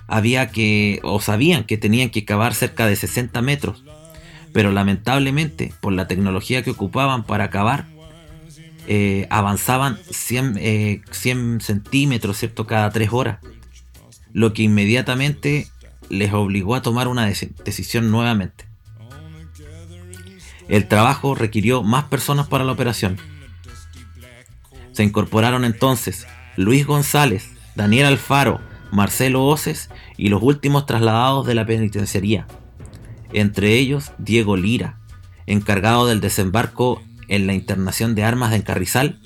Había 0.07 0.49
que, 0.51 0.99
o 1.03 1.19
sabían 1.19 1.63
que 1.63 1.77
tenían 1.77 2.09
que 2.09 2.23
cavar 2.23 2.53
cerca 2.53 2.85
de 2.85 2.95
60 2.95 3.41
metros, 3.41 3.83
pero 4.53 4.71
lamentablemente, 4.71 5.73
por 5.81 5.93
la 5.93 6.07
tecnología 6.07 6.63
que 6.63 6.71
ocupaban 6.71 7.23
para 7.23 7.49
cavar, 7.49 7.87
eh, 8.87 9.27
avanzaban 9.29 9.97
100, 10.09 10.55
100 10.55 10.57
eh, 10.57 11.59
centímetros. 11.61 12.45
Cada 12.67 12.89
3 12.91 13.09
horas. 13.11 13.39
Lo 14.33 14.53
que 14.53 14.63
inmediatamente 14.63 15.67
les 16.09 16.33
obligó 16.33 16.75
a 16.75 16.81
tomar 16.81 17.07
una 17.07 17.25
decisión 17.25 18.11
nuevamente. 18.11 18.68
El 20.69 20.87
trabajo 20.87 21.35
requirió 21.35 21.83
más 21.83 22.05
personas 22.05 22.47
para 22.47 22.63
la 22.63 22.71
operación. 22.71 23.17
Se 24.91 25.03
incorporaron 25.03 25.65
entonces 25.65 26.27
Luis 26.55 26.85
González, 26.85 27.49
Daniel 27.75 28.05
Alfaro, 28.05 28.61
Marcelo 28.91 29.45
Oces 29.45 29.89
y 30.15 30.29
los 30.29 30.41
últimos 30.43 30.85
trasladados 30.85 31.45
de 31.47 31.55
la 31.55 31.65
penitenciaría, 31.65 32.47
entre 33.33 33.73
ellos 33.75 34.11
Diego 34.19 34.57
Lira, 34.57 34.99
encargado 35.47 36.05
del 36.05 36.21
desembarco 36.21 37.01
en 37.27 37.47
la 37.47 37.53
internación 37.53 38.13
de 38.13 38.23
armas 38.23 38.51
de 38.51 38.57
Encarrizal, 38.57 39.19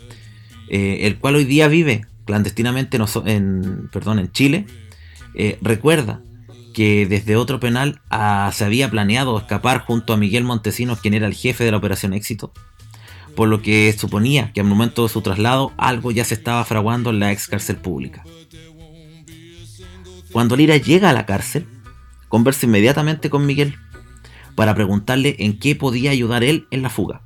eh, 0.69 0.99
el 1.01 1.17
cual 1.17 1.35
hoy 1.35 1.45
día 1.45 1.67
vive 1.67 2.05
clandestinamente 2.25 2.97
en 3.25 3.89
Chile, 4.31 4.65
eh, 5.35 5.57
recuerda 5.61 6.21
que 6.73 7.05
desde 7.05 7.35
otro 7.35 7.59
penal 7.59 8.01
ah, 8.09 8.51
se 8.53 8.65
había 8.65 8.89
planeado 8.89 9.37
escapar 9.37 9.85
junto 9.85 10.13
a 10.13 10.17
Miguel 10.17 10.43
Montesinos, 10.43 10.99
quien 10.99 11.13
era 11.13 11.27
el 11.27 11.33
jefe 11.33 11.63
de 11.63 11.71
la 11.71 11.77
Operación 11.77 12.13
Éxito, 12.13 12.51
por 13.35 13.47
lo 13.47 13.61
que 13.61 13.93
suponía 13.97 14.51
que 14.51 14.61
al 14.61 14.67
momento 14.67 15.03
de 15.03 15.09
su 15.09 15.21
traslado 15.21 15.71
algo 15.77 16.11
ya 16.11 16.25
se 16.25 16.33
estaba 16.33 16.65
fraguando 16.65 17.11
en 17.11 17.19
la 17.19 17.31
ex 17.31 17.47
cárcel 17.47 17.77
pública. 17.77 18.23
Cuando 20.31 20.55
Lira 20.55 20.77
llega 20.77 21.11
a 21.11 21.13
la 21.13 21.25
cárcel, 21.25 21.67
conversa 22.27 22.65
inmediatamente 22.65 23.29
con 23.29 23.45
Miguel 23.45 23.75
para 24.55 24.75
preguntarle 24.75 25.35
en 25.39 25.59
qué 25.59 25.75
podía 25.75 26.11
ayudar 26.11 26.43
él 26.43 26.67
en 26.71 26.81
la 26.81 26.89
fuga. 26.89 27.21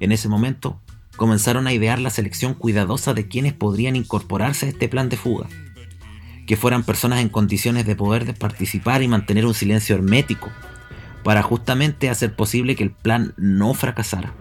En 0.00 0.12
ese 0.12 0.28
momento, 0.28 0.80
comenzaron 1.16 1.66
a 1.66 1.72
idear 1.72 1.98
la 1.98 2.10
selección 2.10 2.54
cuidadosa 2.54 3.14
de 3.14 3.28
quienes 3.28 3.52
podrían 3.52 3.96
incorporarse 3.96 4.66
a 4.66 4.68
este 4.70 4.88
plan 4.88 5.08
de 5.08 5.16
fuga. 5.16 5.46
Que 6.46 6.56
fueran 6.56 6.82
personas 6.82 7.20
en 7.20 7.28
condiciones 7.28 7.86
de 7.86 7.96
poder 7.96 8.34
participar 8.34 9.02
y 9.02 9.08
mantener 9.08 9.46
un 9.46 9.54
silencio 9.54 9.94
hermético, 9.94 10.50
para 11.22 11.42
justamente 11.42 12.10
hacer 12.10 12.34
posible 12.34 12.74
que 12.74 12.84
el 12.84 12.90
plan 12.90 13.34
no 13.36 13.74
fracasara. 13.74 14.34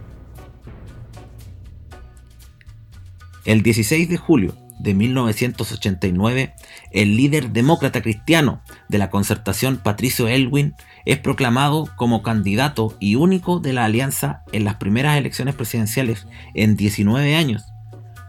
El 3.45 3.63
16 3.63 4.09
de 4.09 4.17
julio 4.17 4.55
de 4.79 4.93
1989, 4.93 6.53
el 6.91 7.15
líder 7.15 7.51
demócrata 7.51 8.01
cristiano 8.01 8.61
de 8.89 8.97
la 8.97 9.09
concertación 9.09 9.77
Patricio 9.77 10.27
Elwin 10.27 10.73
es 11.05 11.19
proclamado 11.19 11.89
como 11.95 12.23
candidato 12.23 12.95
y 12.99 13.15
único 13.15 13.59
de 13.59 13.73
la 13.73 13.85
alianza 13.85 14.43
en 14.51 14.63
las 14.63 14.75
primeras 14.75 15.17
elecciones 15.17 15.55
presidenciales 15.55 16.27
en 16.55 16.75
19 16.75 17.35
años, 17.35 17.63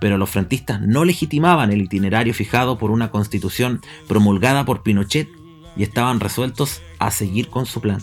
pero 0.03 0.19
los 0.19 0.31
frentistas 0.31 0.81
no 0.81 1.05
legitimaban 1.05 1.71
el 1.71 1.81
itinerario 1.81 2.35
fijado 2.35 2.77
por 2.77 2.91
una 2.91 3.13
constitución 3.13 3.81
promulgada 4.09 4.65
por 4.65 4.83
Pinochet 4.83 5.29
y 5.77 5.85
estaban 5.85 6.19
resueltos 6.19 6.83
a 6.99 7.13
seguir 7.13 7.51
con 7.51 7.67
su 7.67 7.81
plan. 7.81 8.03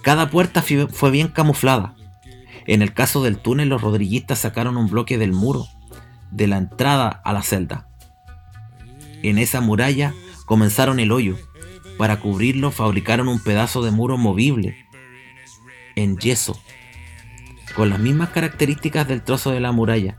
Cada 0.00 0.30
puerta 0.30 0.62
fue 0.62 1.10
bien 1.10 1.26
camuflada. 1.26 1.96
En 2.68 2.82
el 2.82 2.94
caso 2.94 3.24
del 3.24 3.38
túnel, 3.38 3.68
los 3.68 3.82
rodriguistas 3.82 4.38
sacaron 4.38 4.76
un 4.76 4.88
bloque 4.88 5.18
del 5.18 5.32
muro 5.32 5.66
de 6.30 6.46
la 6.46 6.58
entrada 6.58 7.08
a 7.08 7.32
la 7.32 7.42
celda. 7.42 7.88
En 9.24 9.38
esa 9.38 9.60
muralla 9.60 10.14
comenzaron 10.46 11.00
el 11.00 11.10
hoyo. 11.10 11.36
Para 11.96 12.20
cubrirlo 12.20 12.70
fabricaron 12.70 13.26
un 13.26 13.40
pedazo 13.40 13.82
de 13.82 13.90
muro 13.90 14.16
movible 14.16 14.76
en 15.96 16.16
yeso, 16.16 16.56
con 17.74 17.90
las 17.90 17.98
mismas 17.98 18.28
características 18.28 19.08
del 19.08 19.24
trozo 19.24 19.50
de 19.50 19.58
la 19.58 19.72
muralla, 19.72 20.16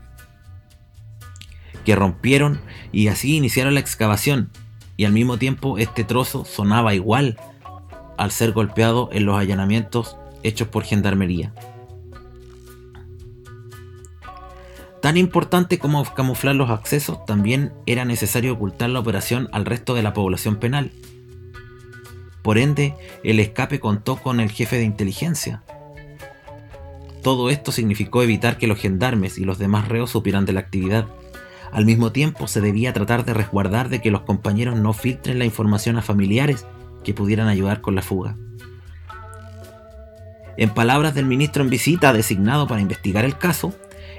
rompieron 1.96 2.60
y 2.92 3.08
así 3.08 3.36
iniciaron 3.36 3.74
la 3.74 3.80
excavación, 3.80 4.50
y 4.96 5.04
al 5.04 5.12
mismo 5.12 5.38
tiempo 5.38 5.78
este 5.78 6.04
trozo 6.04 6.44
sonaba 6.44 6.94
igual 6.94 7.38
al 8.18 8.30
ser 8.30 8.52
golpeado 8.52 9.08
en 9.12 9.24
los 9.24 9.38
allanamientos 9.38 10.16
hechos 10.42 10.68
por 10.68 10.84
gendarmería. 10.84 11.54
Tan 15.00 15.16
importante 15.16 15.78
como 15.78 16.04
camuflar 16.04 16.54
los 16.54 16.68
accesos, 16.68 17.24
también 17.24 17.72
era 17.86 18.04
necesario 18.04 18.52
ocultar 18.52 18.90
la 18.90 19.00
operación 19.00 19.48
al 19.52 19.64
resto 19.64 19.94
de 19.94 20.02
la 20.02 20.12
población 20.12 20.56
penal. 20.56 20.92
Por 22.42 22.58
ende, 22.58 22.94
el 23.24 23.40
escape 23.40 23.80
contó 23.80 24.16
con 24.16 24.40
el 24.40 24.50
jefe 24.50 24.76
de 24.76 24.84
inteligencia. 24.84 25.62
Todo 27.22 27.48
esto 27.48 27.72
significó 27.72 28.22
evitar 28.22 28.58
que 28.58 28.66
los 28.66 28.78
gendarmes 28.78 29.38
y 29.38 29.44
los 29.44 29.58
demás 29.58 29.88
reos 29.88 30.10
supieran 30.10 30.44
de 30.44 30.52
la 30.52 30.60
actividad. 30.60 31.06
Al 31.72 31.84
mismo 31.84 32.12
tiempo, 32.12 32.48
se 32.48 32.60
debía 32.60 32.92
tratar 32.92 33.24
de 33.24 33.34
resguardar 33.34 33.88
de 33.88 34.00
que 34.00 34.10
los 34.10 34.22
compañeros 34.22 34.76
no 34.76 34.92
filtren 34.92 35.38
la 35.38 35.44
información 35.44 35.96
a 35.96 36.02
familiares 36.02 36.66
que 37.04 37.14
pudieran 37.14 37.48
ayudar 37.48 37.80
con 37.80 37.94
la 37.94 38.02
fuga. 38.02 38.36
En 40.56 40.70
palabras 40.70 41.14
del 41.14 41.26
ministro 41.26 41.62
en 41.62 41.70
visita 41.70 42.12
designado 42.12 42.66
para 42.66 42.80
investigar 42.80 43.24
el 43.24 43.38
caso, 43.38 43.72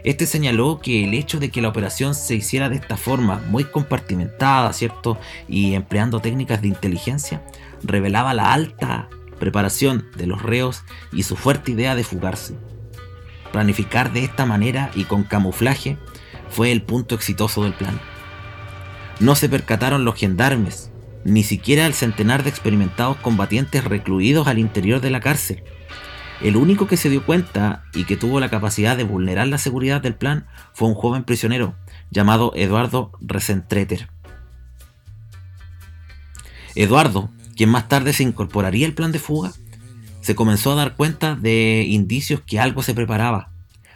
este 0.04 0.26
señaló 0.26 0.80
que 0.80 1.04
el 1.04 1.14
hecho 1.14 1.40
de 1.40 1.50
que 1.50 1.62
la 1.62 1.70
operación 1.70 2.16
se 2.16 2.36
hiciera 2.36 2.70
de 2.70 2.78
esta 2.78 2.98
forma, 2.98 3.42
muy 3.50 3.66
compartimentada, 3.66 4.74
¿cierto? 4.74 5.20
Y 5.48 5.76
empleando 5.76 6.20
técnicas 6.20 6.62
de 6.62 6.70
inteligencia, 6.70 7.44
revelaba 7.84 8.34
la 8.34 8.54
alta 8.54 9.10
preparación 9.40 10.08
de 10.16 10.26
los 10.26 10.42
reos 10.42 10.84
y 11.12 11.24
su 11.24 11.36
fuerte 11.36 11.72
idea 11.72 11.96
de 11.96 12.04
fugarse. 12.04 12.56
Planificar 13.52 14.12
de 14.14 14.24
esta 14.24 14.46
manera 14.46 14.90
y 14.96 15.04
con 15.04 15.24
camuflaje 15.24 15.98
fue 16.52 16.72
el 16.72 16.84
punto 16.84 17.16
exitoso 17.16 17.64
del 17.64 17.74
plan. 17.74 18.00
No 19.20 19.36
se 19.36 19.50
percataron 19.50 20.06
los 20.06 20.16
gendarmes, 20.16 20.92
ni 21.24 21.44
siquiera 21.44 21.86
el 21.86 21.94
centenar 21.94 22.44
de 22.44 22.50
experimentados 22.50 23.18
combatientes 23.18 23.84
recluidos 23.84 24.48
al 24.48 24.60
interior 24.60 25.02
de 25.02 25.10
la 25.10 25.20
cárcel, 25.20 25.64
el 26.42 26.56
único 26.56 26.88
que 26.88 26.98
se 26.98 27.10
dio 27.10 27.24
cuenta 27.24 27.84
y 27.94 28.06
que 28.06 28.18
tuvo 28.18 28.40
la 28.40 28.50
capacidad 28.50 28.98
de 28.98 29.04
vulnerar 29.04 29.48
la 29.48 29.60
seguridad 29.60 30.02
del 30.02 30.16
plan 30.16 30.48
fue 30.74 30.88
un 30.88 30.96
joven 30.96 31.24
prisionero 31.24 31.76
llamado 32.10 32.52
Eduardo 32.56 33.12
Resentreter. 33.22 34.10
Eduardo, 36.74 37.30
quien 37.56 37.70
más 37.70 37.88
tarde 37.88 38.14
se 38.14 38.24
incorporaría 38.24 38.88
al 38.88 38.94
plan 38.94 39.12
de 39.12 39.20
fuga, 39.20 39.52
se 40.22 40.34
comenzó 40.34 40.72
a 40.72 40.76
dar 40.76 40.96
cuenta 40.96 41.36
de 41.36 41.86
indicios 41.88 42.42
que 42.42 42.60
algo 42.60 42.82
se 42.82 42.96
preparaba. 42.96 43.51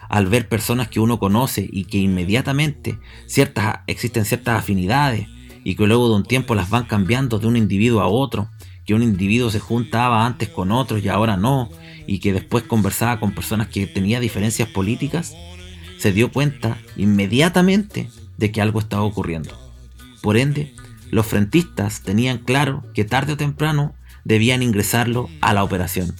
Al 0.09 0.27
ver 0.27 0.47
personas 0.47 0.87
que 0.87 0.99
uno 0.99 1.19
conoce 1.19 1.67
y 1.71 1.85
que 1.85 1.97
inmediatamente 1.97 2.99
ciertas, 3.27 3.79
existen 3.87 4.25
ciertas 4.25 4.59
afinidades 4.59 5.27
y 5.63 5.75
que 5.75 5.87
luego 5.87 6.09
de 6.09 6.15
un 6.15 6.23
tiempo 6.23 6.55
las 6.55 6.69
van 6.69 6.85
cambiando 6.85 7.39
de 7.39 7.47
un 7.47 7.57
individuo 7.57 8.01
a 8.01 8.07
otro, 8.07 8.49
que 8.85 8.93
un 8.93 9.01
individuo 9.01 9.49
se 9.49 9.59
juntaba 9.59 10.25
antes 10.25 10.49
con 10.49 10.71
otros 10.71 11.03
y 11.03 11.09
ahora 11.09 11.37
no, 11.37 11.69
y 12.07 12.19
que 12.19 12.33
después 12.33 12.63
conversaba 12.63 13.19
con 13.19 13.33
personas 13.33 13.67
que 13.67 13.87
tenían 13.87 14.21
diferencias 14.21 14.69
políticas, 14.69 15.35
se 15.97 16.11
dio 16.11 16.31
cuenta 16.31 16.77
inmediatamente 16.95 18.09
de 18.37 18.51
que 18.51 18.61
algo 18.61 18.79
estaba 18.79 19.03
ocurriendo. 19.03 19.57
Por 20.21 20.37
ende, 20.37 20.73
los 21.09 21.25
frentistas 21.25 22.01
tenían 22.01 22.37
claro 22.37 22.83
que 22.93 23.05
tarde 23.05 23.33
o 23.33 23.37
temprano 23.37 23.95
debían 24.23 24.61
ingresarlo 24.61 25.29
a 25.41 25.53
la 25.53 25.63
operación. 25.63 26.15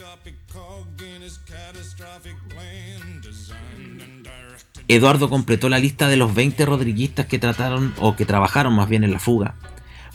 Eduardo 4.88 5.30
completó 5.30 5.68
la 5.68 5.80
lista 5.80 6.08
de 6.08 6.16
los 6.16 6.36
20 6.36 6.64
rodriguistas 6.66 7.26
que 7.26 7.40
trataron 7.40 7.94
o 8.00 8.16
que 8.16 8.26
trabajaron 8.26 8.76
más 8.76 8.88
bien 8.88 9.04
en 9.04 9.12
la 9.12 9.20
fuga. 9.20 9.56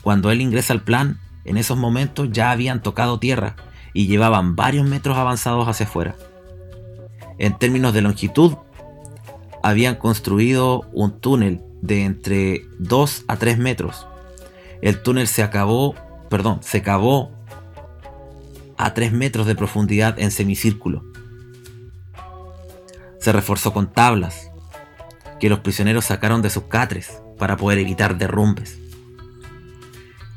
Cuando 0.02 0.30
él 0.30 0.40
ingresa 0.40 0.72
al 0.72 0.82
plan, 0.82 1.18
en 1.44 1.56
esos 1.56 1.76
momentos 1.76 2.28
ya 2.30 2.52
habían 2.52 2.82
tocado 2.82 3.18
tierra 3.18 3.56
y 3.92 4.06
llevaban 4.06 4.54
varios 4.54 4.86
metros 4.86 5.18
avanzados 5.18 5.66
hacia 5.66 5.86
afuera. 5.86 6.14
En 7.38 7.58
términos 7.58 7.92
de 7.94 8.02
longitud, 8.02 8.54
habían 9.62 9.96
construido 9.96 10.82
un 10.92 11.18
túnel 11.20 11.62
de 11.82 12.04
entre 12.04 12.66
2 12.78 13.24
a 13.26 13.36
3 13.36 13.58
metros. 13.58 14.06
El 14.82 15.02
túnel 15.02 15.26
se 15.26 15.42
acabó, 15.42 15.94
perdón, 16.28 16.60
se 16.62 16.82
cavó 16.82 17.32
a 18.76 18.94
3 18.94 19.12
metros 19.12 19.46
de 19.46 19.56
profundidad 19.56 20.18
en 20.18 20.30
semicírculo. 20.30 21.02
Se 23.18 23.32
reforzó 23.32 23.72
con 23.72 23.92
tablas 23.92 24.49
que 25.40 25.48
los 25.48 25.60
prisioneros 25.60 26.04
sacaron 26.04 26.42
de 26.42 26.50
sus 26.50 26.64
catres 26.64 27.20
para 27.38 27.56
poder 27.56 27.78
evitar 27.78 28.16
derrumbes. 28.16 28.78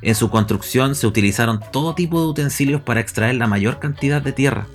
En 0.01 0.15
su 0.15 0.29
construcción 0.29 0.95
se 0.95 1.07
utilizaron 1.07 1.61
todo 1.71 1.95
tipo 1.95 2.19
de 2.19 2.27
utensilios 2.27 2.81
para 2.81 2.99
extraer 2.99 3.35
la 3.35 3.47
mayor 3.47 3.79
cantidad 3.79 4.21
de 4.21 4.33
tierra. 4.33 4.67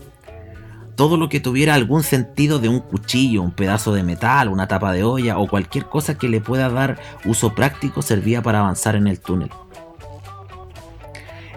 Todo 0.97 1.17
lo 1.17 1.29
que 1.29 1.39
tuviera 1.39 1.75
algún 1.75 2.03
sentido 2.03 2.59
de 2.59 2.69
un 2.69 2.81
cuchillo, 2.81 3.43
un 3.43 3.53
pedazo 3.53 3.93
de 3.93 4.03
metal, 4.03 4.49
una 4.49 4.69
tapa 4.69 4.93
de 4.93 5.05
olla 5.05 5.39
o 5.39 5.47
cualquier 5.47 5.87
cosa 5.87 6.17
que 6.17 6.29
le 6.29 6.41
pueda 6.41 6.71
dar 6.71 6.99
uso 7.25 7.55
práctico 7.55 8.03
servía 8.03 8.43
para 8.43 8.61
avanzar 8.61 8.97
en 8.97 9.07
el 9.07 9.21
túnel. 9.21 9.51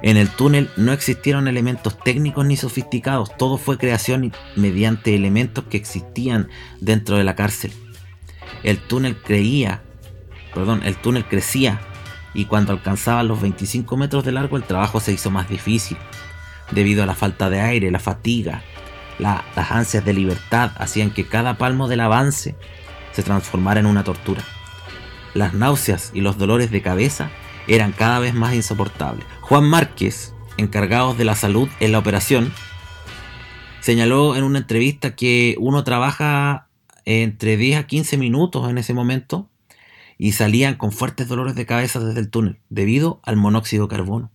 En 0.01 0.17
el 0.17 0.29
túnel 0.29 0.69
no 0.77 0.93
existieron 0.93 1.47
elementos 1.47 1.97
técnicos 1.97 2.45
ni 2.45 2.57
sofisticados, 2.57 3.35
todo 3.37 3.57
fue 3.57 3.77
creación 3.77 4.33
mediante 4.55 5.15
elementos 5.15 5.63
que 5.65 5.77
existían 5.77 6.49
dentro 6.79 7.17
de 7.17 7.23
la 7.23 7.35
cárcel. 7.35 7.71
El 8.63 8.79
túnel 8.79 9.17
creía, 9.17 9.81
perdón, 10.53 10.81
el 10.83 10.95
túnel 10.95 11.25
crecía 11.25 11.81
y 12.33 12.45
cuando 12.45 12.71
alcanzaban 12.71 13.27
los 13.27 13.41
25 13.41 13.97
metros 13.97 14.23
de 14.23 14.31
largo 14.31 14.57
el 14.57 14.63
trabajo 14.63 14.99
se 14.99 15.11
hizo 15.11 15.31
más 15.31 15.49
difícil, 15.49 15.97
debido 16.71 17.03
a 17.03 17.05
la 17.05 17.15
falta 17.15 17.49
de 17.49 17.61
aire, 17.61 17.91
la 17.91 17.99
fatiga, 17.99 18.63
las 19.19 19.71
ansias 19.71 20.03
de 20.03 20.13
libertad 20.13 20.71
hacían 20.77 21.11
que 21.11 21.27
cada 21.27 21.57
palmo 21.57 21.87
del 21.87 21.99
avance 21.99 22.55
se 23.11 23.23
transformara 23.23 23.79
en 23.79 23.85
una 23.85 24.03
tortura. 24.03 24.41
Las 25.33 25.53
náuseas 25.53 26.11
y 26.13 26.21
los 26.21 26.37
dolores 26.37 26.71
de 26.71 26.81
cabeza 26.81 27.29
eran 27.67 27.91
cada 27.91 28.19
vez 28.19 28.33
más 28.33 28.53
insoportables. 28.53 29.25
Juan 29.41 29.65
Márquez, 29.65 30.33
encargado 30.57 31.13
de 31.13 31.25
la 31.25 31.35
salud 31.35 31.69
en 31.79 31.91
la 31.91 31.99
operación, 31.99 32.51
señaló 33.79 34.35
en 34.35 34.43
una 34.43 34.59
entrevista 34.59 35.15
que 35.15 35.55
uno 35.59 35.83
trabaja 35.83 36.67
entre 37.11 37.57
10 37.57 37.79
a 37.79 37.87
15 37.87 38.17
minutos 38.17 38.69
en 38.69 38.77
ese 38.77 38.93
momento 38.93 39.49
y 40.17 40.33
salían 40.33 40.75
con 40.75 40.91
fuertes 40.91 41.27
dolores 41.27 41.55
de 41.55 41.65
cabeza 41.65 41.99
desde 41.99 42.19
el 42.19 42.29
túnel 42.29 42.59
debido 42.69 43.19
al 43.23 43.37
monóxido 43.37 43.87
de 43.87 43.95
carbono. 43.95 44.31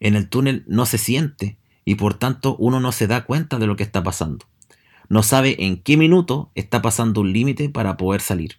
En 0.00 0.16
el 0.16 0.28
túnel 0.28 0.64
no 0.66 0.86
se 0.86 0.98
siente 0.98 1.58
y 1.84 1.94
por 1.96 2.14
tanto 2.14 2.56
uno 2.58 2.80
no 2.80 2.92
se 2.92 3.06
da 3.06 3.24
cuenta 3.24 3.58
de 3.58 3.66
lo 3.66 3.76
que 3.76 3.82
está 3.82 4.02
pasando. 4.02 4.46
No 5.08 5.22
sabe 5.22 5.64
en 5.64 5.82
qué 5.82 5.96
minuto 5.96 6.50
está 6.54 6.82
pasando 6.82 7.20
un 7.20 7.32
límite 7.32 7.68
para 7.68 7.96
poder 7.96 8.20
salir. 8.20 8.56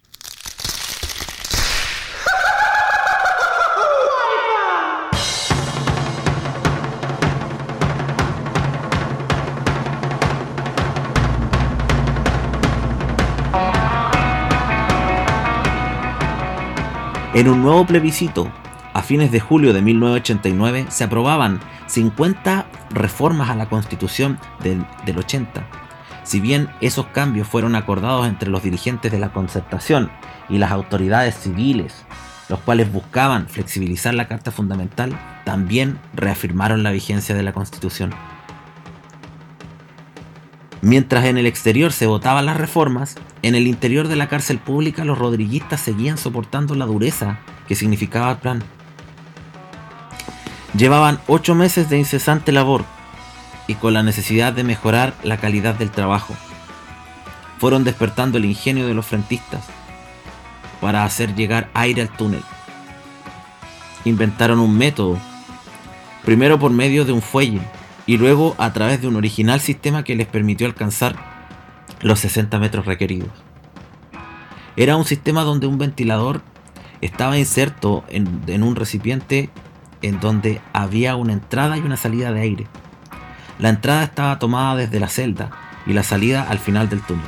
En 17.36 17.50
un 17.50 17.60
nuevo 17.60 17.84
plebiscito, 17.84 18.50
a 18.94 19.02
fines 19.02 19.30
de 19.30 19.40
julio 19.40 19.74
de 19.74 19.82
1989, 19.82 20.86
se 20.88 21.04
aprobaban 21.04 21.60
50 21.86 22.64
reformas 22.88 23.50
a 23.50 23.54
la 23.54 23.68
Constitución 23.68 24.38
del, 24.62 24.86
del 25.04 25.18
80. 25.18 25.66
Si 26.22 26.40
bien 26.40 26.70
esos 26.80 27.04
cambios 27.08 27.46
fueron 27.46 27.74
acordados 27.74 28.26
entre 28.26 28.48
los 28.48 28.62
dirigentes 28.62 29.12
de 29.12 29.18
la 29.18 29.34
concertación 29.34 30.10
y 30.48 30.56
las 30.56 30.70
autoridades 30.70 31.34
civiles, 31.34 32.06
los 32.48 32.58
cuales 32.60 32.90
buscaban 32.90 33.48
flexibilizar 33.48 34.14
la 34.14 34.28
Carta 34.28 34.50
Fundamental, 34.50 35.14
también 35.44 35.98
reafirmaron 36.14 36.82
la 36.82 36.90
vigencia 36.90 37.34
de 37.34 37.42
la 37.42 37.52
Constitución. 37.52 38.14
Mientras 40.86 41.24
en 41.24 41.36
el 41.36 41.46
exterior 41.46 41.90
se 41.90 42.06
votaban 42.06 42.46
las 42.46 42.58
reformas, 42.58 43.16
en 43.42 43.56
el 43.56 43.66
interior 43.66 44.06
de 44.06 44.14
la 44.14 44.28
cárcel 44.28 44.60
pública 44.60 45.04
los 45.04 45.18
rodriguistas 45.18 45.80
seguían 45.80 46.16
soportando 46.16 46.76
la 46.76 46.86
dureza 46.86 47.40
que 47.66 47.74
significaba 47.74 48.30
el 48.30 48.36
plan. 48.36 48.62
Llevaban 50.78 51.18
ocho 51.26 51.56
meses 51.56 51.90
de 51.90 51.98
incesante 51.98 52.52
labor 52.52 52.84
y 53.66 53.74
con 53.74 53.94
la 53.94 54.04
necesidad 54.04 54.52
de 54.52 54.62
mejorar 54.62 55.12
la 55.24 55.38
calidad 55.38 55.74
del 55.74 55.90
trabajo. 55.90 56.36
Fueron 57.58 57.82
despertando 57.82 58.38
el 58.38 58.44
ingenio 58.44 58.86
de 58.86 58.94
los 58.94 59.06
frentistas 59.06 59.64
para 60.80 61.02
hacer 61.02 61.34
llegar 61.34 61.68
aire 61.74 62.02
al 62.02 62.16
túnel. 62.16 62.44
Inventaron 64.04 64.60
un 64.60 64.78
método, 64.78 65.18
primero 66.24 66.60
por 66.60 66.70
medio 66.70 67.04
de 67.04 67.10
un 67.10 67.22
fuelle 67.22 67.62
y 68.06 68.18
luego 68.18 68.54
a 68.58 68.72
través 68.72 69.00
de 69.00 69.08
un 69.08 69.16
original 69.16 69.60
sistema 69.60 70.04
que 70.04 70.14
les 70.14 70.26
permitió 70.26 70.66
alcanzar 70.66 71.16
los 72.00 72.20
60 72.20 72.58
metros 72.58 72.86
requeridos. 72.86 73.30
Era 74.76 74.96
un 74.96 75.04
sistema 75.04 75.42
donde 75.42 75.66
un 75.66 75.78
ventilador 75.78 76.42
estaba 77.00 77.38
inserto 77.38 78.04
en, 78.08 78.42
en 78.46 78.62
un 78.62 78.76
recipiente 78.76 79.50
en 80.02 80.20
donde 80.20 80.60
había 80.72 81.16
una 81.16 81.32
entrada 81.32 81.76
y 81.78 81.80
una 81.80 81.96
salida 81.96 82.32
de 82.32 82.40
aire. 82.40 82.66
La 83.58 83.70
entrada 83.70 84.04
estaba 84.04 84.38
tomada 84.38 84.76
desde 84.76 85.00
la 85.00 85.08
celda 85.08 85.50
y 85.86 85.92
la 85.92 86.02
salida 86.02 86.46
al 86.48 86.58
final 86.58 86.88
del 86.88 87.00
túnel. 87.00 87.26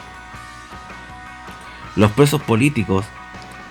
Los 1.97 2.13
presos 2.13 2.41
políticos 2.43 3.07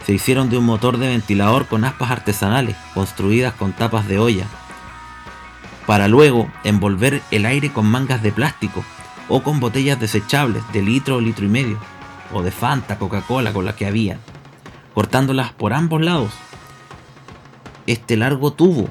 se 0.05 0.13
hicieron 0.13 0.49
de 0.49 0.57
un 0.57 0.65
motor 0.65 0.97
de 0.97 1.07
ventilador 1.07 1.67
con 1.67 1.85
aspas 1.85 2.11
artesanales 2.11 2.75
construidas 2.93 3.53
con 3.53 3.73
tapas 3.73 4.07
de 4.07 4.19
olla, 4.19 4.45
para 5.87 6.07
luego 6.07 6.51
envolver 6.65 7.23
el 7.31 7.47
aire 7.47 7.71
con 7.71 7.87
mangas 7.87 8.21
de 8.21 8.33
plástico 8.33 8.83
o 9.29 9.41
con 9.41 9.59
botellas 9.59 9.99
desechables 9.99 10.61
de 10.73 10.81
litro 10.81 11.15
o 11.15 11.21
litro 11.21 11.45
y 11.45 11.49
medio, 11.49 11.79
o 12.33 12.43
de 12.43 12.51
Fanta, 12.51 12.99
Coca-Cola 12.99 13.53
con 13.53 13.65
las 13.65 13.75
que 13.75 13.87
había, 13.87 14.19
cortándolas 14.93 15.53
por 15.53 15.73
ambos 15.73 16.01
lados. 16.01 16.31
Este 17.87 18.17
largo 18.17 18.51
tubo 18.51 18.89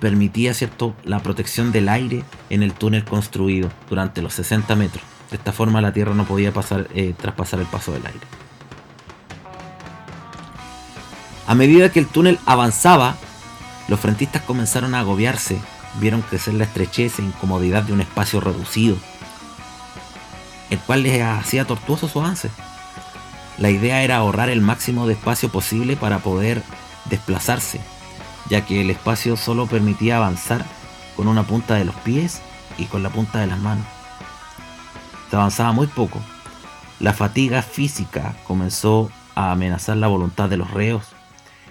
permitía 0.00 0.52
¿cierto? 0.52 0.94
la 1.04 1.20
protección 1.20 1.70
del 1.70 1.88
aire 1.88 2.24
en 2.48 2.62
el 2.62 2.72
túnel 2.72 3.04
construido 3.04 3.70
durante 3.88 4.22
los 4.22 4.34
60 4.34 4.74
metros. 4.74 5.04
De 5.30 5.36
esta 5.36 5.52
forma 5.52 5.80
la 5.80 5.92
Tierra 5.92 6.14
no 6.14 6.24
podía 6.24 6.52
pasar, 6.52 6.88
eh, 6.92 7.14
traspasar 7.16 7.60
el 7.60 7.66
paso 7.66 7.92
del 7.92 8.04
aire. 8.04 8.20
A 11.46 11.54
medida 11.54 11.92
que 11.92 12.00
el 12.00 12.06
túnel 12.06 12.38
avanzaba, 12.46 13.16
los 13.90 13.98
frentistas 13.98 14.42
comenzaron 14.42 14.94
a 14.94 15.00
agobiarse, 15.00 15.58
vieron 15.98 16.22
crecer 16.22 16.54
la 16.54 16.62
estrechez 16.62 17.18
e 17.18 17.22
incomodidad 17.22 17.82
de 17.82 17.92
un 17.92 18.00
espacio 18.00 18.40
reducido, 18.40 18.96
el 20.70 20.78
cual 20.78 21.02
les 21.02 21.20
hacía 21.20 21.64
tortuoso 21.64 22.06
su 22.06 22.20
avance. 22.20 22.50
La 23.58 23.68
idea 23.68 24.04
era 24.04 24.18
ahorrar 24.18 24.48
el 24.48 24.60
máximo 24.60 25.08
de 25.08 25.14
espacio 25.14 25.48
posible 25.48 25.96
para 25.96 26.20
poder 26.20 26.62
desplazarse, 27.06 27.80
ya 28.48 28.64
que 28.64 28.80
el 28.80 28.90
espacio 28.90 29.36
solo 29.36 29.66
permitía 29.66 30.18
avanzar 30.18 30.64
con 31.16 31.26
una 31.26 31.42
punta 31.42 31.74
de 31.74 31.84
los 31.84 31.96
pies 31.96 32.42
y 32.78 32.84
con 32.84 33.02
la 33.02 33.10
punta 33.10 33.40
de 33.40 33.48
las 33.48 33.58
manos. 33.58 33.86
Se 35.30 35.36
avanzaba 35.36 35.72
muy 35.72 35.88
poco. 35.88 36.20
La 37.00 37.12
fatiga 37.12 37.60
física 37.60 38.36
comenzó 38.46 39.10
a 39.34 39.50
amenazar 39.50 39.96
la 39.96 40.06
voluntad 40.06 40.48
de 40.48 40.58
los 40.58 40.70
reos 40.70 41.16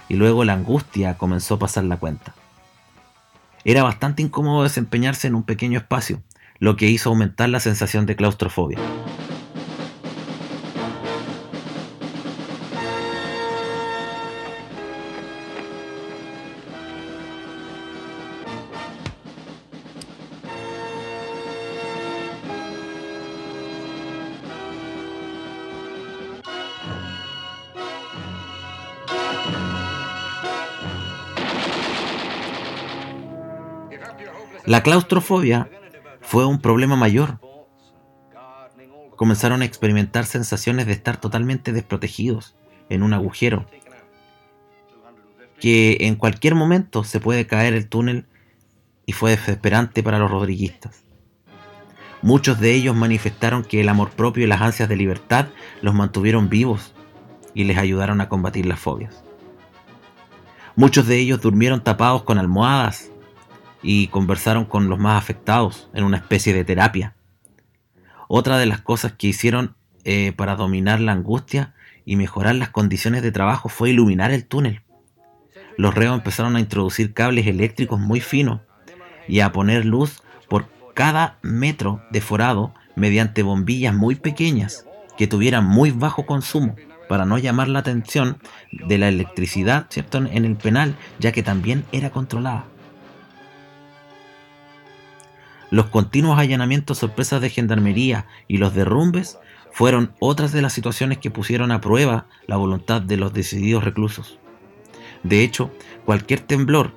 y 0.10 0.15
luego 0.15 0.43
la 0.43 0.54
angustia 0.54 1.17
comenzó 1.17 1.56
a 1.56 1.60
pasar 1.60 1.86
la 1.86 1.98
cuenta. 1.98 2.34
Era 3.63 3.84
bastante 3.84 4.22
incómodo 4.22 4.63
desempeñarse 4.63 5.28
en 5.28 5.36
un 5.36 5.43
pequeño 5.43 5.80
espacio, 5.80 6.22
lo 6.60 6.76
que 6.76 6.88
hizo 6.88 7.10
aumentar 7.10 7.50
la 7.50 7.60
sensación 7.60 8.06
de 8.06 8.15
claustrofobia. 8.15 8.80
La 34.69 34.84
claustrofobia 34.84 35.67
fue 36.21 36.45
un 36.45 36.62
problema 36.62 36.95
mayor. 36.95 37.39
Comenzaron 39.15 39.63
a 39.63 39.65
experimentar 39.65 40.27
sensaciones 40.27 40.86
de 40.86 40.91
estar 40.91 41.17
totalmente 41.17 41.73
desprotegidos 41.73 42.55
en 42.88 43.01
un 43.01 43.15
agujero, 43.15 43.65
que 45.60 45.97
en 46.01 46.15
cualquier 46.15 46.53
momento 46.53 47.03
se 47.03 47.19
puede 47.19 47.47
caer 47.47 47.73
el 47.73 47.89
túnel 47.89 48.27
y 49.08 49.13
fue 49.13 49.32
desesperante 49.32 50.03
para 50.03 50.19
los 50.19 50.29
rodriguistas. 50.29 51.03
Muchos 52.21 52.60
de 52.60 52.75
ellos 52.75 52.95
manifestaron 52.95 53.63
que 53.63 53.82
el 53.82 53.89
amor 53.89 54.12
propio 54.12 54.43
y 54.43 54.47
las 54.47 54.62
ansias 54.62 54.88
de 54.88 54.97
libertad 54.97 55.47
los 55.82 55.95
mantuvieron 55.95 56.47
vivos 56.47 56.93
y 57.55 57.63
les 57.63 57.79
ayudaron 57.79 58.21
a 58.21 58.29
combatir 58.29 58.67
las 58.67 58.79
fobias. 58.79 59.23
Muchos 60.75 61.08
de 61.08 61.17
ellos 61.17 61.41
durmieron 61.41 61.84
tapados 61.84 62.21
con 62.21 62.38
almohadas 62.38 63.10
y 63.82 64.08
conversaron 64.08 64.65
con 64.65 64.89
los 64.89 65.00
más 65.00 65.18
afectados 65.18 65.89
en 65.94 66.04
una 66.04 66.18
especie 66.18 66.54
de 66.54 66.65
terapia. 66.65 67.15
Otra 68.28 68.58
de 68.58 68.65
las 68.65 68.82
cosas 68.82 69.13
que 69.13 69.28
hicieron 69.28 69.76
eh, 70.04 70.34
para 70.36 70.56
dominar 70.56 71.00
la 71.02 71.13
angustia 71.13 71.74
y 72.06 72.15
mejorar 72.15 72.56
las 72.56 72.70
condiciones 72.70 73.22
de 73.22 73.32
trabajo 73.32 73.70
fue 73.70 73.92
iluminar 73.92 74.32
el 74.32 74.46
túnel. 74.46 74.82
Los 75.78 75.96
reos 75.96 76.15
empezaron 76.15 76.56
a 76.56 76.60
introducir 76.60 77.13
cables 77.13 77.48
eléctricos 77.48 78.00
muy 78.00 78.20
finos 78.20 78.62
y 79.28 79.39
a 79.39 79.52
poner 79.52 79.86
luz 79.86 80.24
por 80.48 80.68
cada 80.94 81.38
metro 81.42 82.02
de 82.12 82.22
forado 82.22 82.74
mediante 82.96 83.44
bombillas 83.44 83.96
muy 83.96 84.15
pequeñas 84.15 84.86
que 85.18 85.28
tuvieran 85.28 85.65
muy 85.65 85.92
bajo 85.92 86.26
consumo 86.26 86.76
para 87.08 87.26
no 87.26 87.38
llamar 87.38 87.68
la 87.68 87.80
atención 87.80 88.38
de 88.72 88.98
la 88.98 89.08
electricidad 89.08 89.88
¿cierto? 89.89 90.20
en 90.20 90.46
el 90.46 90.56
penal, 90.56 90.96
ya 91.20 91.32
que 91.32 91.44
también 91.44 91.84
era 91.92 92.12
controlada. 92.12 92.65
Los 95.71 95.88
continuos 95.88 96.39
allanamientos 96.39 96.97
sorpresas 96.97 97.41
de 97.41 97.49
gendarmería 97.49 98.25
y 98.47 98.58
los 98.58 98.73
derrumbes 98.73 99.38
fueron 99.71 100.13
otras 100.19 100.51
de 100.51 100.62
las 100.62 100.73
situaciones 100.73 101.19
que 101.19 101.32
pusieron 101.32 101.71
a 101.71 101.82
prueba 101.82 102.25
la 102.47 102.58
voluntad 102.58 103.01
de 103.01 103.17
los 103.17 103.34
decididos 103.34 103.84
reclusos. 103.84 104.39
De 105.23 105.43
hecho, 105.43 105.71
cualquier 106.05 106.39
temblor 106.39 106.93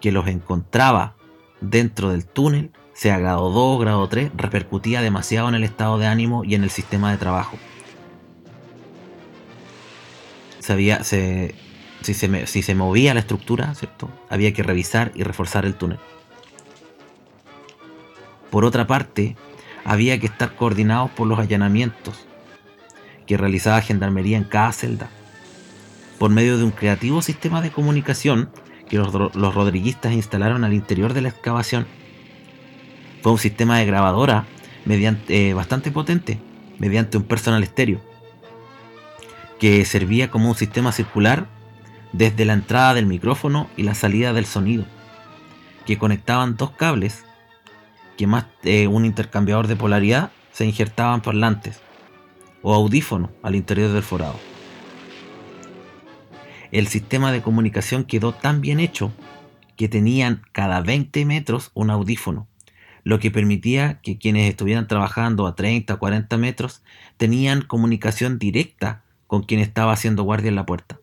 que 0.00 0.12
los 0.12 0.26
encontraba 0.26 1.16
dentro 1.60 2.10
del 2.10 2.26
túnel, 2.26 2.70
sea 2.92 3.18
grado 3.18 3.50
2 3.50 3.80
grado 3.80 4.08
3, 4.08 4.32
repercutía 4.36 5.00
demasiado 5.00 5.48
en 5.48 5.54
el 5.54 5.64
estado 5.64 5.98
de 5.98 6.06
ánimo 6.06 6.44
y 6.44 6.54
en 6.54 6.64
el 6.64 6.70
sistema 6.70 7.10
de 7.10 7.18
trabajo. 7.18 7.56
Sabía, 10.58 11.02
si, 11.02 11.54
se, 12.02 12.46
si 12.46 12.62
se 12.62 12.74
movía 12.74 13.14
la 13.14 13.20
estructura, 13.20 13.74
¿cierto? 13.74 14.10
había 14.28 14.52
que 14.52 14.62
revisar 14.62 15.12
y 15.14 15.22
reforzar 15.22 15.64
el 15.64 15.74
túnel. 15.74 15.98
Por 18.50 18.64
otra 18.64 18.86
parte, 18.86 19.36
había 19.84 20.18
que 20.18 20.26
estar 20.26 20.56
coordinados 20.56 21.10
por 21.10 21.26
los 21.26 21.38
allanamientos 21.38 22.26
que 23.26 23.36
realizaba 23.36 23.80
Gendarmería 23.80 24.36
en 24.36 24.44
cada 24.44 24.72
celda, 24.72 25.08
por 26.18 26.30
medio 26.30 26.58
de 26.58 26.64
un 26.64 26.72
creativo 26.72 27.22
sistema 27.22 27.62
de 27.62 27.70
comunicación 27.70 28.50
que 28.88 28.98
los, 28.98 29.12
rodriguistas 29.12 30.12
instalaron 30.12 30.64
al 30.64 30.74
interior 30.74 31.14
de 31.14 31.22
la 31.22 31.28
excavación. 31.28 31.86
Fue 33.22 33.32
un 33.32 33.38
sistema 33.38 33.78
de 33.78 33.86
grabadora 33.86 34.46
eh, 34.88 35.52
bastante 35.54 35.92
potente, 35.92 36.40
mediante 36.78 37.18
un 37.18 37.22
personal 37.22 37.62
estéreo, 37.62 38.00
que 39.60 39.84
servía 39.84 40.28
como 40.28 40.48
un 40.48 40.56
sistema 40.56 40.90
circular 40.90 41.46
desde 42.12 42.44
la 42.44 42.54
entrada 42.54 42.94
del 42.94 43.06
micrófono 43.06 43.70
y 43.76 43.84
la 43.84 43.94
salida 43.94 44.32
del 44.32 44.46
sonido, 44.46 44.86
que 45.86 45.98
conectaban 45.98 46.56
dos 46.56 46.72
cables 46.72 47.24
que 48.20 48.26
más 48.26 48.44
eh, 48.64 48.86
un 48.86 49.06
intercambiador 49.06 49.66
de 49.66 49.76
polaridad 49.76 50.30
se 50.52 50.66
injertaban 50.66 51.22
parlantes 51.22 51.80
o 52.60 52.74
audífonos 52.74 53.30
al 53.42 53.54
interior 53.54 53.90
del 53.92 54.02
forado. 54.02 54.38
el 56.70 56.86
sistema 56.88 57.32
de 57.32 57.40
comunicación 57.40 58.04
quedó 58.04 58.34
tan 58.34 58.60
bien 58.60 58.78
hecho 58.78 59.10
que 59.74 59.88
tenían 59.88 60.42
cada 60.52 60.82
20 60.82 61.24
metros 61.24 61.70
un 61.72 61.88
audífono, 61.88 62.46
lo 63.04 63.18
que 63.20 63.30
permitía 63.30 64.02
que 64.02 64.18
quienes 64.18 64.50
estuvieran 64.50 64.86
trabajando 64.86 65.46
a 65.46 65.54
30 65.54 65.94
o 65.94 65.98
40 65.98 66.36
metros 66.36 66.82
tenían 67.16 67.62
comunicación 67.62 68.38
directa 68.38 69.02
con 69.28 69.44
quien 69.44 69.60
estaba 69.60 69.94
haciendo 69.94 70.24
guardia 70.24 70.50
en 70.50 70.56
la 70.56 70.66
puerta. 70.66 70.99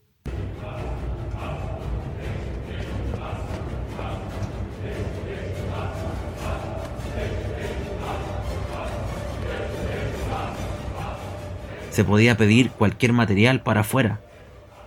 Se 11.97 12.03
podía 12.03 12.37
pedir 12.37 12.69
cualquier 12.69 13.11
material 13.11 13.63
para 13.63 13.81
afuera 13.81 14.21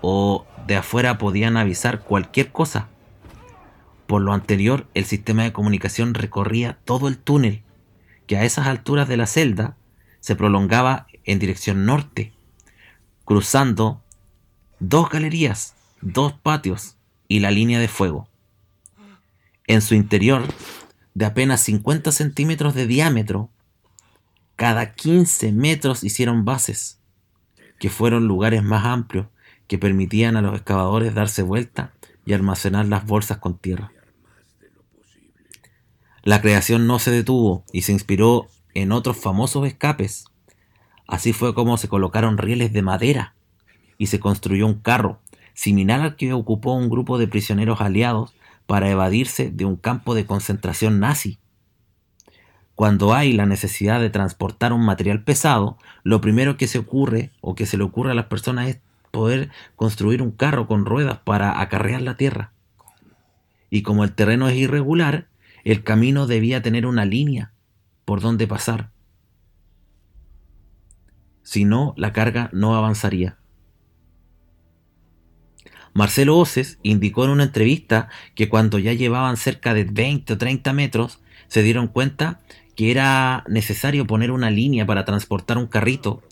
o 0.00 0.46
de 0.68 0.76
afuera 0.76 1.18
podían 1.18 1.56
avisar 1.56 2.02
cualquier 2.04 2.52
cosa. 2.52 2.86
Por 4.06 4.22
lo 4.22 4.32
anterior, 4.32 4.86
el 4.94 5.06
sistema 5.06 5.42
de 5.42 5.52
comunicación 5.52 6.14
recorría 6.14 6.78
todo 6.84 7.08
el 7.08 7.18
túnel, 7.18 7.64
que 8.28 8.36
a 8.36 8.44
esas 8.44 8.68
alturas 8.68 9.08
de 9.08 9.16
la 9.16 9.26
celda 9.26 9.76
se 10.20 10.36
prolongaba 10.36 11.08
en 11.24 11.40
dirección 11.40 11.84
norte, 11.84 12.32
cruzando 13.24 14.00
dos 14.78 15.10
galerías, 15.10 15.74
dos 16.02 16.34
patios 16.34 16.94
y 17.26 17.40
la 17.40 17.50
línea 17.50 17.80
de 17.80 17.88
fuego. 17.88 18.28
En 19.66 19.82
su 19.82 19.96
interior, 19.96 20.44
de 21.14 21.24
apenas 21.24 21.60
50 21.62 22.12
centímetros 22.12 22.74
de 22.74 22.86
diámetro, 22.86 23.50
cada 24.54 24.92
15 24.92 25.50
metros 25.50 26.04
hicieron 26.04 26.44
bases, 26.44 26.99
que 27.80 27.88
fueron 27.88 28.28
lugares 28.28 28.62
más 28.62 28.84
amplios 28.84 29.26
que 29.66 29.78
permitían 29.78 30.36
a 30.36 30.42
los 30.42 30.54
excavadores 30.54 31.14
darse 31.14 31.42
vuelta 31.42 31.94
y 32.26 32.34
almacenar 32.34 32.86
las 32.86 33.06
bolsas 33.06 33.38
con 33.38 33.56
tierra. 33.56 33.90
La 36.22 36.42
creación 36.42 36.86
no 36.86 36.98
se 36.98 37.10
detuvo 37.10 37.64
y 37.72 37.82
se 37.82 37.92
inspiró 37.92 38.48
en 38.74 38.92
otros 38.92 39.16
famosos 39.16 39.66
escapes. 39.66 40.26
Así 41.06 41.32
fue 41.32 41.54
como 41.54 41.78
se 41.78 41.88
colocaron 41.88 42.36
rieles 42.36 42.72
de 42.74 42.82
madera 42.82 43.34
y 43.96 44.08
se 44.08 44.20
construyó 44.20 44.66
un 44.66 44.80
carro, 44.80 45.20
similar 45.54 46.02
al 46.02 46.16
que 46.16 46.34
ocupó 46.34 46.74
un 46.74 46.90
grupo 46.90 47.16
de 47.16 47.28
prisioneros 47.28 47.80
aliados 47.80 48.34
para 48.66 48.90
evadirse 48.90 49.50
de 49.50 49.64
un 49.64 49.76
campo 49.76 50.14
de 50.14 50.26
concentración 50.26 51.00
nazi. 51.00 51.38
Cuando 52.80 53.12
hay 53.12 53.34
la 53.34 53.44
necesidad 53.44 54.00
de 54.00 54.08
transportar 54.08 54.72
un 54.72 54.86
material 54.86 55.22
pesado, 55.22 55.76
lo 56.02 56.22
primero 56.22 56.56
que 56.56 56.66
se 56.66 56.78
ocurre 56.78 57.30
o 57.42 57.54
que 57.54 57.66
se 57.66 57.76
le 57.76 57.84
ocurre 57.84 58.12
a 58.12 58.14
las 58.14 58.24
personas 58.24 58.70
es 58.70 58.80
poder 59.10 59.50
construir 59.76 60.22
un 60.22 60.30
carro 60.30 60.66
con 60.66 60.86
ruedas 60.86 61.18
para 61.18 61.60
acarrear 61.60 62.00
la 62.00 62.16
tierra. 62.16 62.54
Y 63.68 63.82
como 63.82 64.02
el 64.02 64.12
terreno 64.12 64.48
es 64.48 64.56
irregular, 64.56 65.28
el 65.62 65.84
camino 65.84 66.26
debía 66.26 66.62
tener 66.62 66.86
una 66.86 67.04
línea 67.04 67.52
por 68.06 68.22
donde 68.22 68.46
pasar. 68.46 68.88
Si 71.42 71.66
no, 71.66 71.92
la 71.98 72.14
carga 72.14 72.48
no 72.54 72.74
avanzaría. 72.76 73.36
Marcelo 75.92 76.38
Oces 76.38 76.78
indicó 76.82 77.26
en 77.26 77.30
una 77.32 77.44
entrevista 77.44 78.08
que 78.34 78.48
cuando 78.48 78.78
ya 78.78 78.94
llevaban 78.94 79.36
cerca 79.36 79.74
de 79.74 79.84
20 79.84 80.32
o 80.32 80.38
30 80.38 80.72
metros, 80.72 81.20
se 81.50 81.62
dieron 81.62 81.88
cuenta 81.88 82.40
que 82.80 82.90
era 82.90 83.44
necesario 83.46 84.06
poner 84.06 84.30
una 84.30 84.50
línea 84.50 84.86
para 84.86 85.04
transportar 85.04 85.58
un 85.58 85.66
carrito 85.66 86.22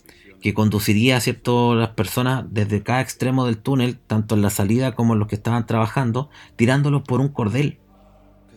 que 0.41 0.55
conduciría 0.55 1.15
a 1.15 1.19
ciertas 1.19 1.89
personas 1.89 2.43
desde 2.49 2.81
cada 2.81 3.01
extremo 3.01 3.45
del 3.45 3.59
túnel, 3.59 3.99
tanto 3.99 4.33
en 4.33 4.41
la 4.41 4.49
salida 4.49 4.95
como 4.95 5.13
en 5.13 5.19
los 5.19 5.27
que 5.27 5.35
estaban 5.35 5.67
trabajando, 5.67 6.31
tirándolos 6.55 7.03
por 7.03 7.21
un 7.21 7.27
cordel. 7.27 7.77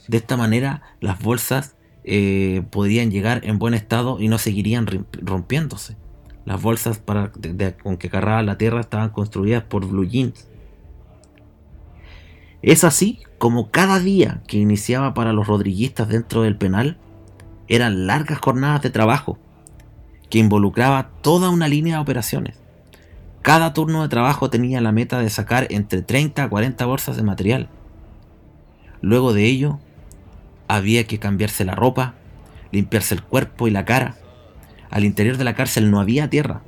De 0.09 0.17
esta 0.17 0.39
manera 0.39 0.81
las 1.01 1.21
bolsas 1.21 1.77
eh, 2.03 2.63
podrían 2.71 3.11
llegar 3.11 3.43
en 3.45 3.59
buen 3.59 3.75
estado 3.75 4.19
y 4.19 4.29
no 4.29 4.39
seguirían 4.39 4.87
rompiéndose. 5.21 5.99
Las 6.47 6.63
bolsas 6.63 6.99
para, 6.99 7.31
con 7.83 7.99
que 7.99 8.09
cargaba 8.09 8.43
la 8.43 8.57
tierra 8.57 8.81
estaban 8.81 9.11
construidas 9.11 9.65
por 9.65 9.87
blue 9.87 10.09
jeans. 10.09 10.49
Es 12.63 12.85
así 12.85 13.19
como 13.37 13.71
cada 13.71 13.99
día 13.99 14.43
que 14.47 14.57
iniciaba 14.57 15.13
para 15.13 15.35
los 15.35 15.47
rodriguistas 15.47 16.09
dentro 16.09 16.41
del 16.41 16.57
penal 16.57 16.97
eran 17.69 18.07
largas 18.07 18.39
jornadas 18.39 18.83
de 18.83 18.91
trabajo 18.91 19.39
que 20.31 20.39
involucraba 20.39 21.11
toda 21.21 21.51
una 21.51 21.69
línea 21.69 21.97
de 21.97 22.03
operaciones. 22.03 22.59
Cada 23.43 23.75
turno 23.75 24.03
de 24.03 24.09
trabajo 24.09 24.51
tenía 24.51 24.81
la 24.81 24.93
meta 24.93 25.19
de 25.19 25.29
sacar 25.29 25.67
entre 25.71 26.03
30 26.03 26.45
a 26.45 26.49
40 26.49 26.87
bolsas 26.87 27.17
de 27.17 27.23
material. 27.23 27.69
Luego 29.01 29.33
de 29.33 29.47
ello, 29.47 29.79
había 30.69 31.07
que 31.07 31.19
cambiarse 31.19 31.65
la 31.65 31.75
ropa, 31.75 32.15
limpiarse 32.71 33.15
el 33.15 33.23
cuerpo 33.23 33.69
y 33.69 33.73
la 33.73 33.85
cara. 33.85 34.17
Al 34.91 35.05
interior 35.05 35.37
de 35.37 35.45
la 35.45 35.55
cárcel 35.55 35.91
no 35.91 36.01
había 36.01 36.31
tierra, 36.31 36.63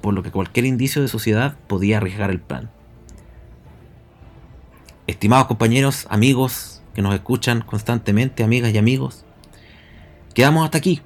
por 0.00 0.14
lo 0.14 0.22
que 0.22 0.30
cualquier 0.30 0.66
indicio 0.66 1.02
de 1.02 1.08
suciedad 1.08 1.56
podía 1.66 1.98
arriesgar 1.98 2.30
el 2.30 2.40
plan. 2.40 2.70
Estimados 5.06 5.48
compañeros, 5.48 6.06
amigos 6.08 6.82
que 6.94 7.02
nos 7.02 7.14
escuchan 7.14 7.62
constantemente, 7.62 8.44
amigas 8.44 8.72
y 8.72 8.78
amigos, 8.78 9.24
quedamos 10.32 10.64
hasta 10.64 10.78
aquí 10.78 11.02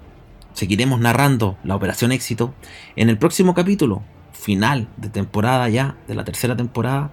seguiremos 0.56 0.98
narrando 0.98 1.58
la 1.64 1.76
Operación 1.76 2.12
Éxito 2.12 2.54
en 2.96 3.10
el 3.10 3.18
próximo 3.18 3.54
capítulo, 3.54 4.02
final 4.32 4.88
de 4.96 5.10
temporada 5.10 5.68
ya, 5.68 5.96
de 6.08 6.14
la 6.14 6.24
tercera 6.24 6.56
temporada, 6.56 7.12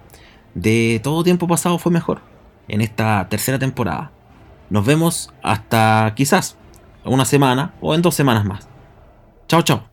de 0.55 1.01
Todo 1.03 1.23
Tiempo 1.23 1.45
Pasado 1.47 1.77
fue 1.77 1.91
mejor, 1.91 2.21
en 2.69 2.79
esta 2.79 3.27
tercera 3.29 3.59
temporada. 3.59 4.11
Nos 4.69 4.85
vemos 4.85 5.33
hasta 5.43 6.13
quizás 6.15 6.57
una 7.03 7.25
semana 7.25 7.73
o 7.81 7.93
en 7.93 8.01
dos 8.01 8.15
semanas 8.15 8.45
más. 8.45 8.69
Chao, 9.47 9.61
chao. 9.61 9.92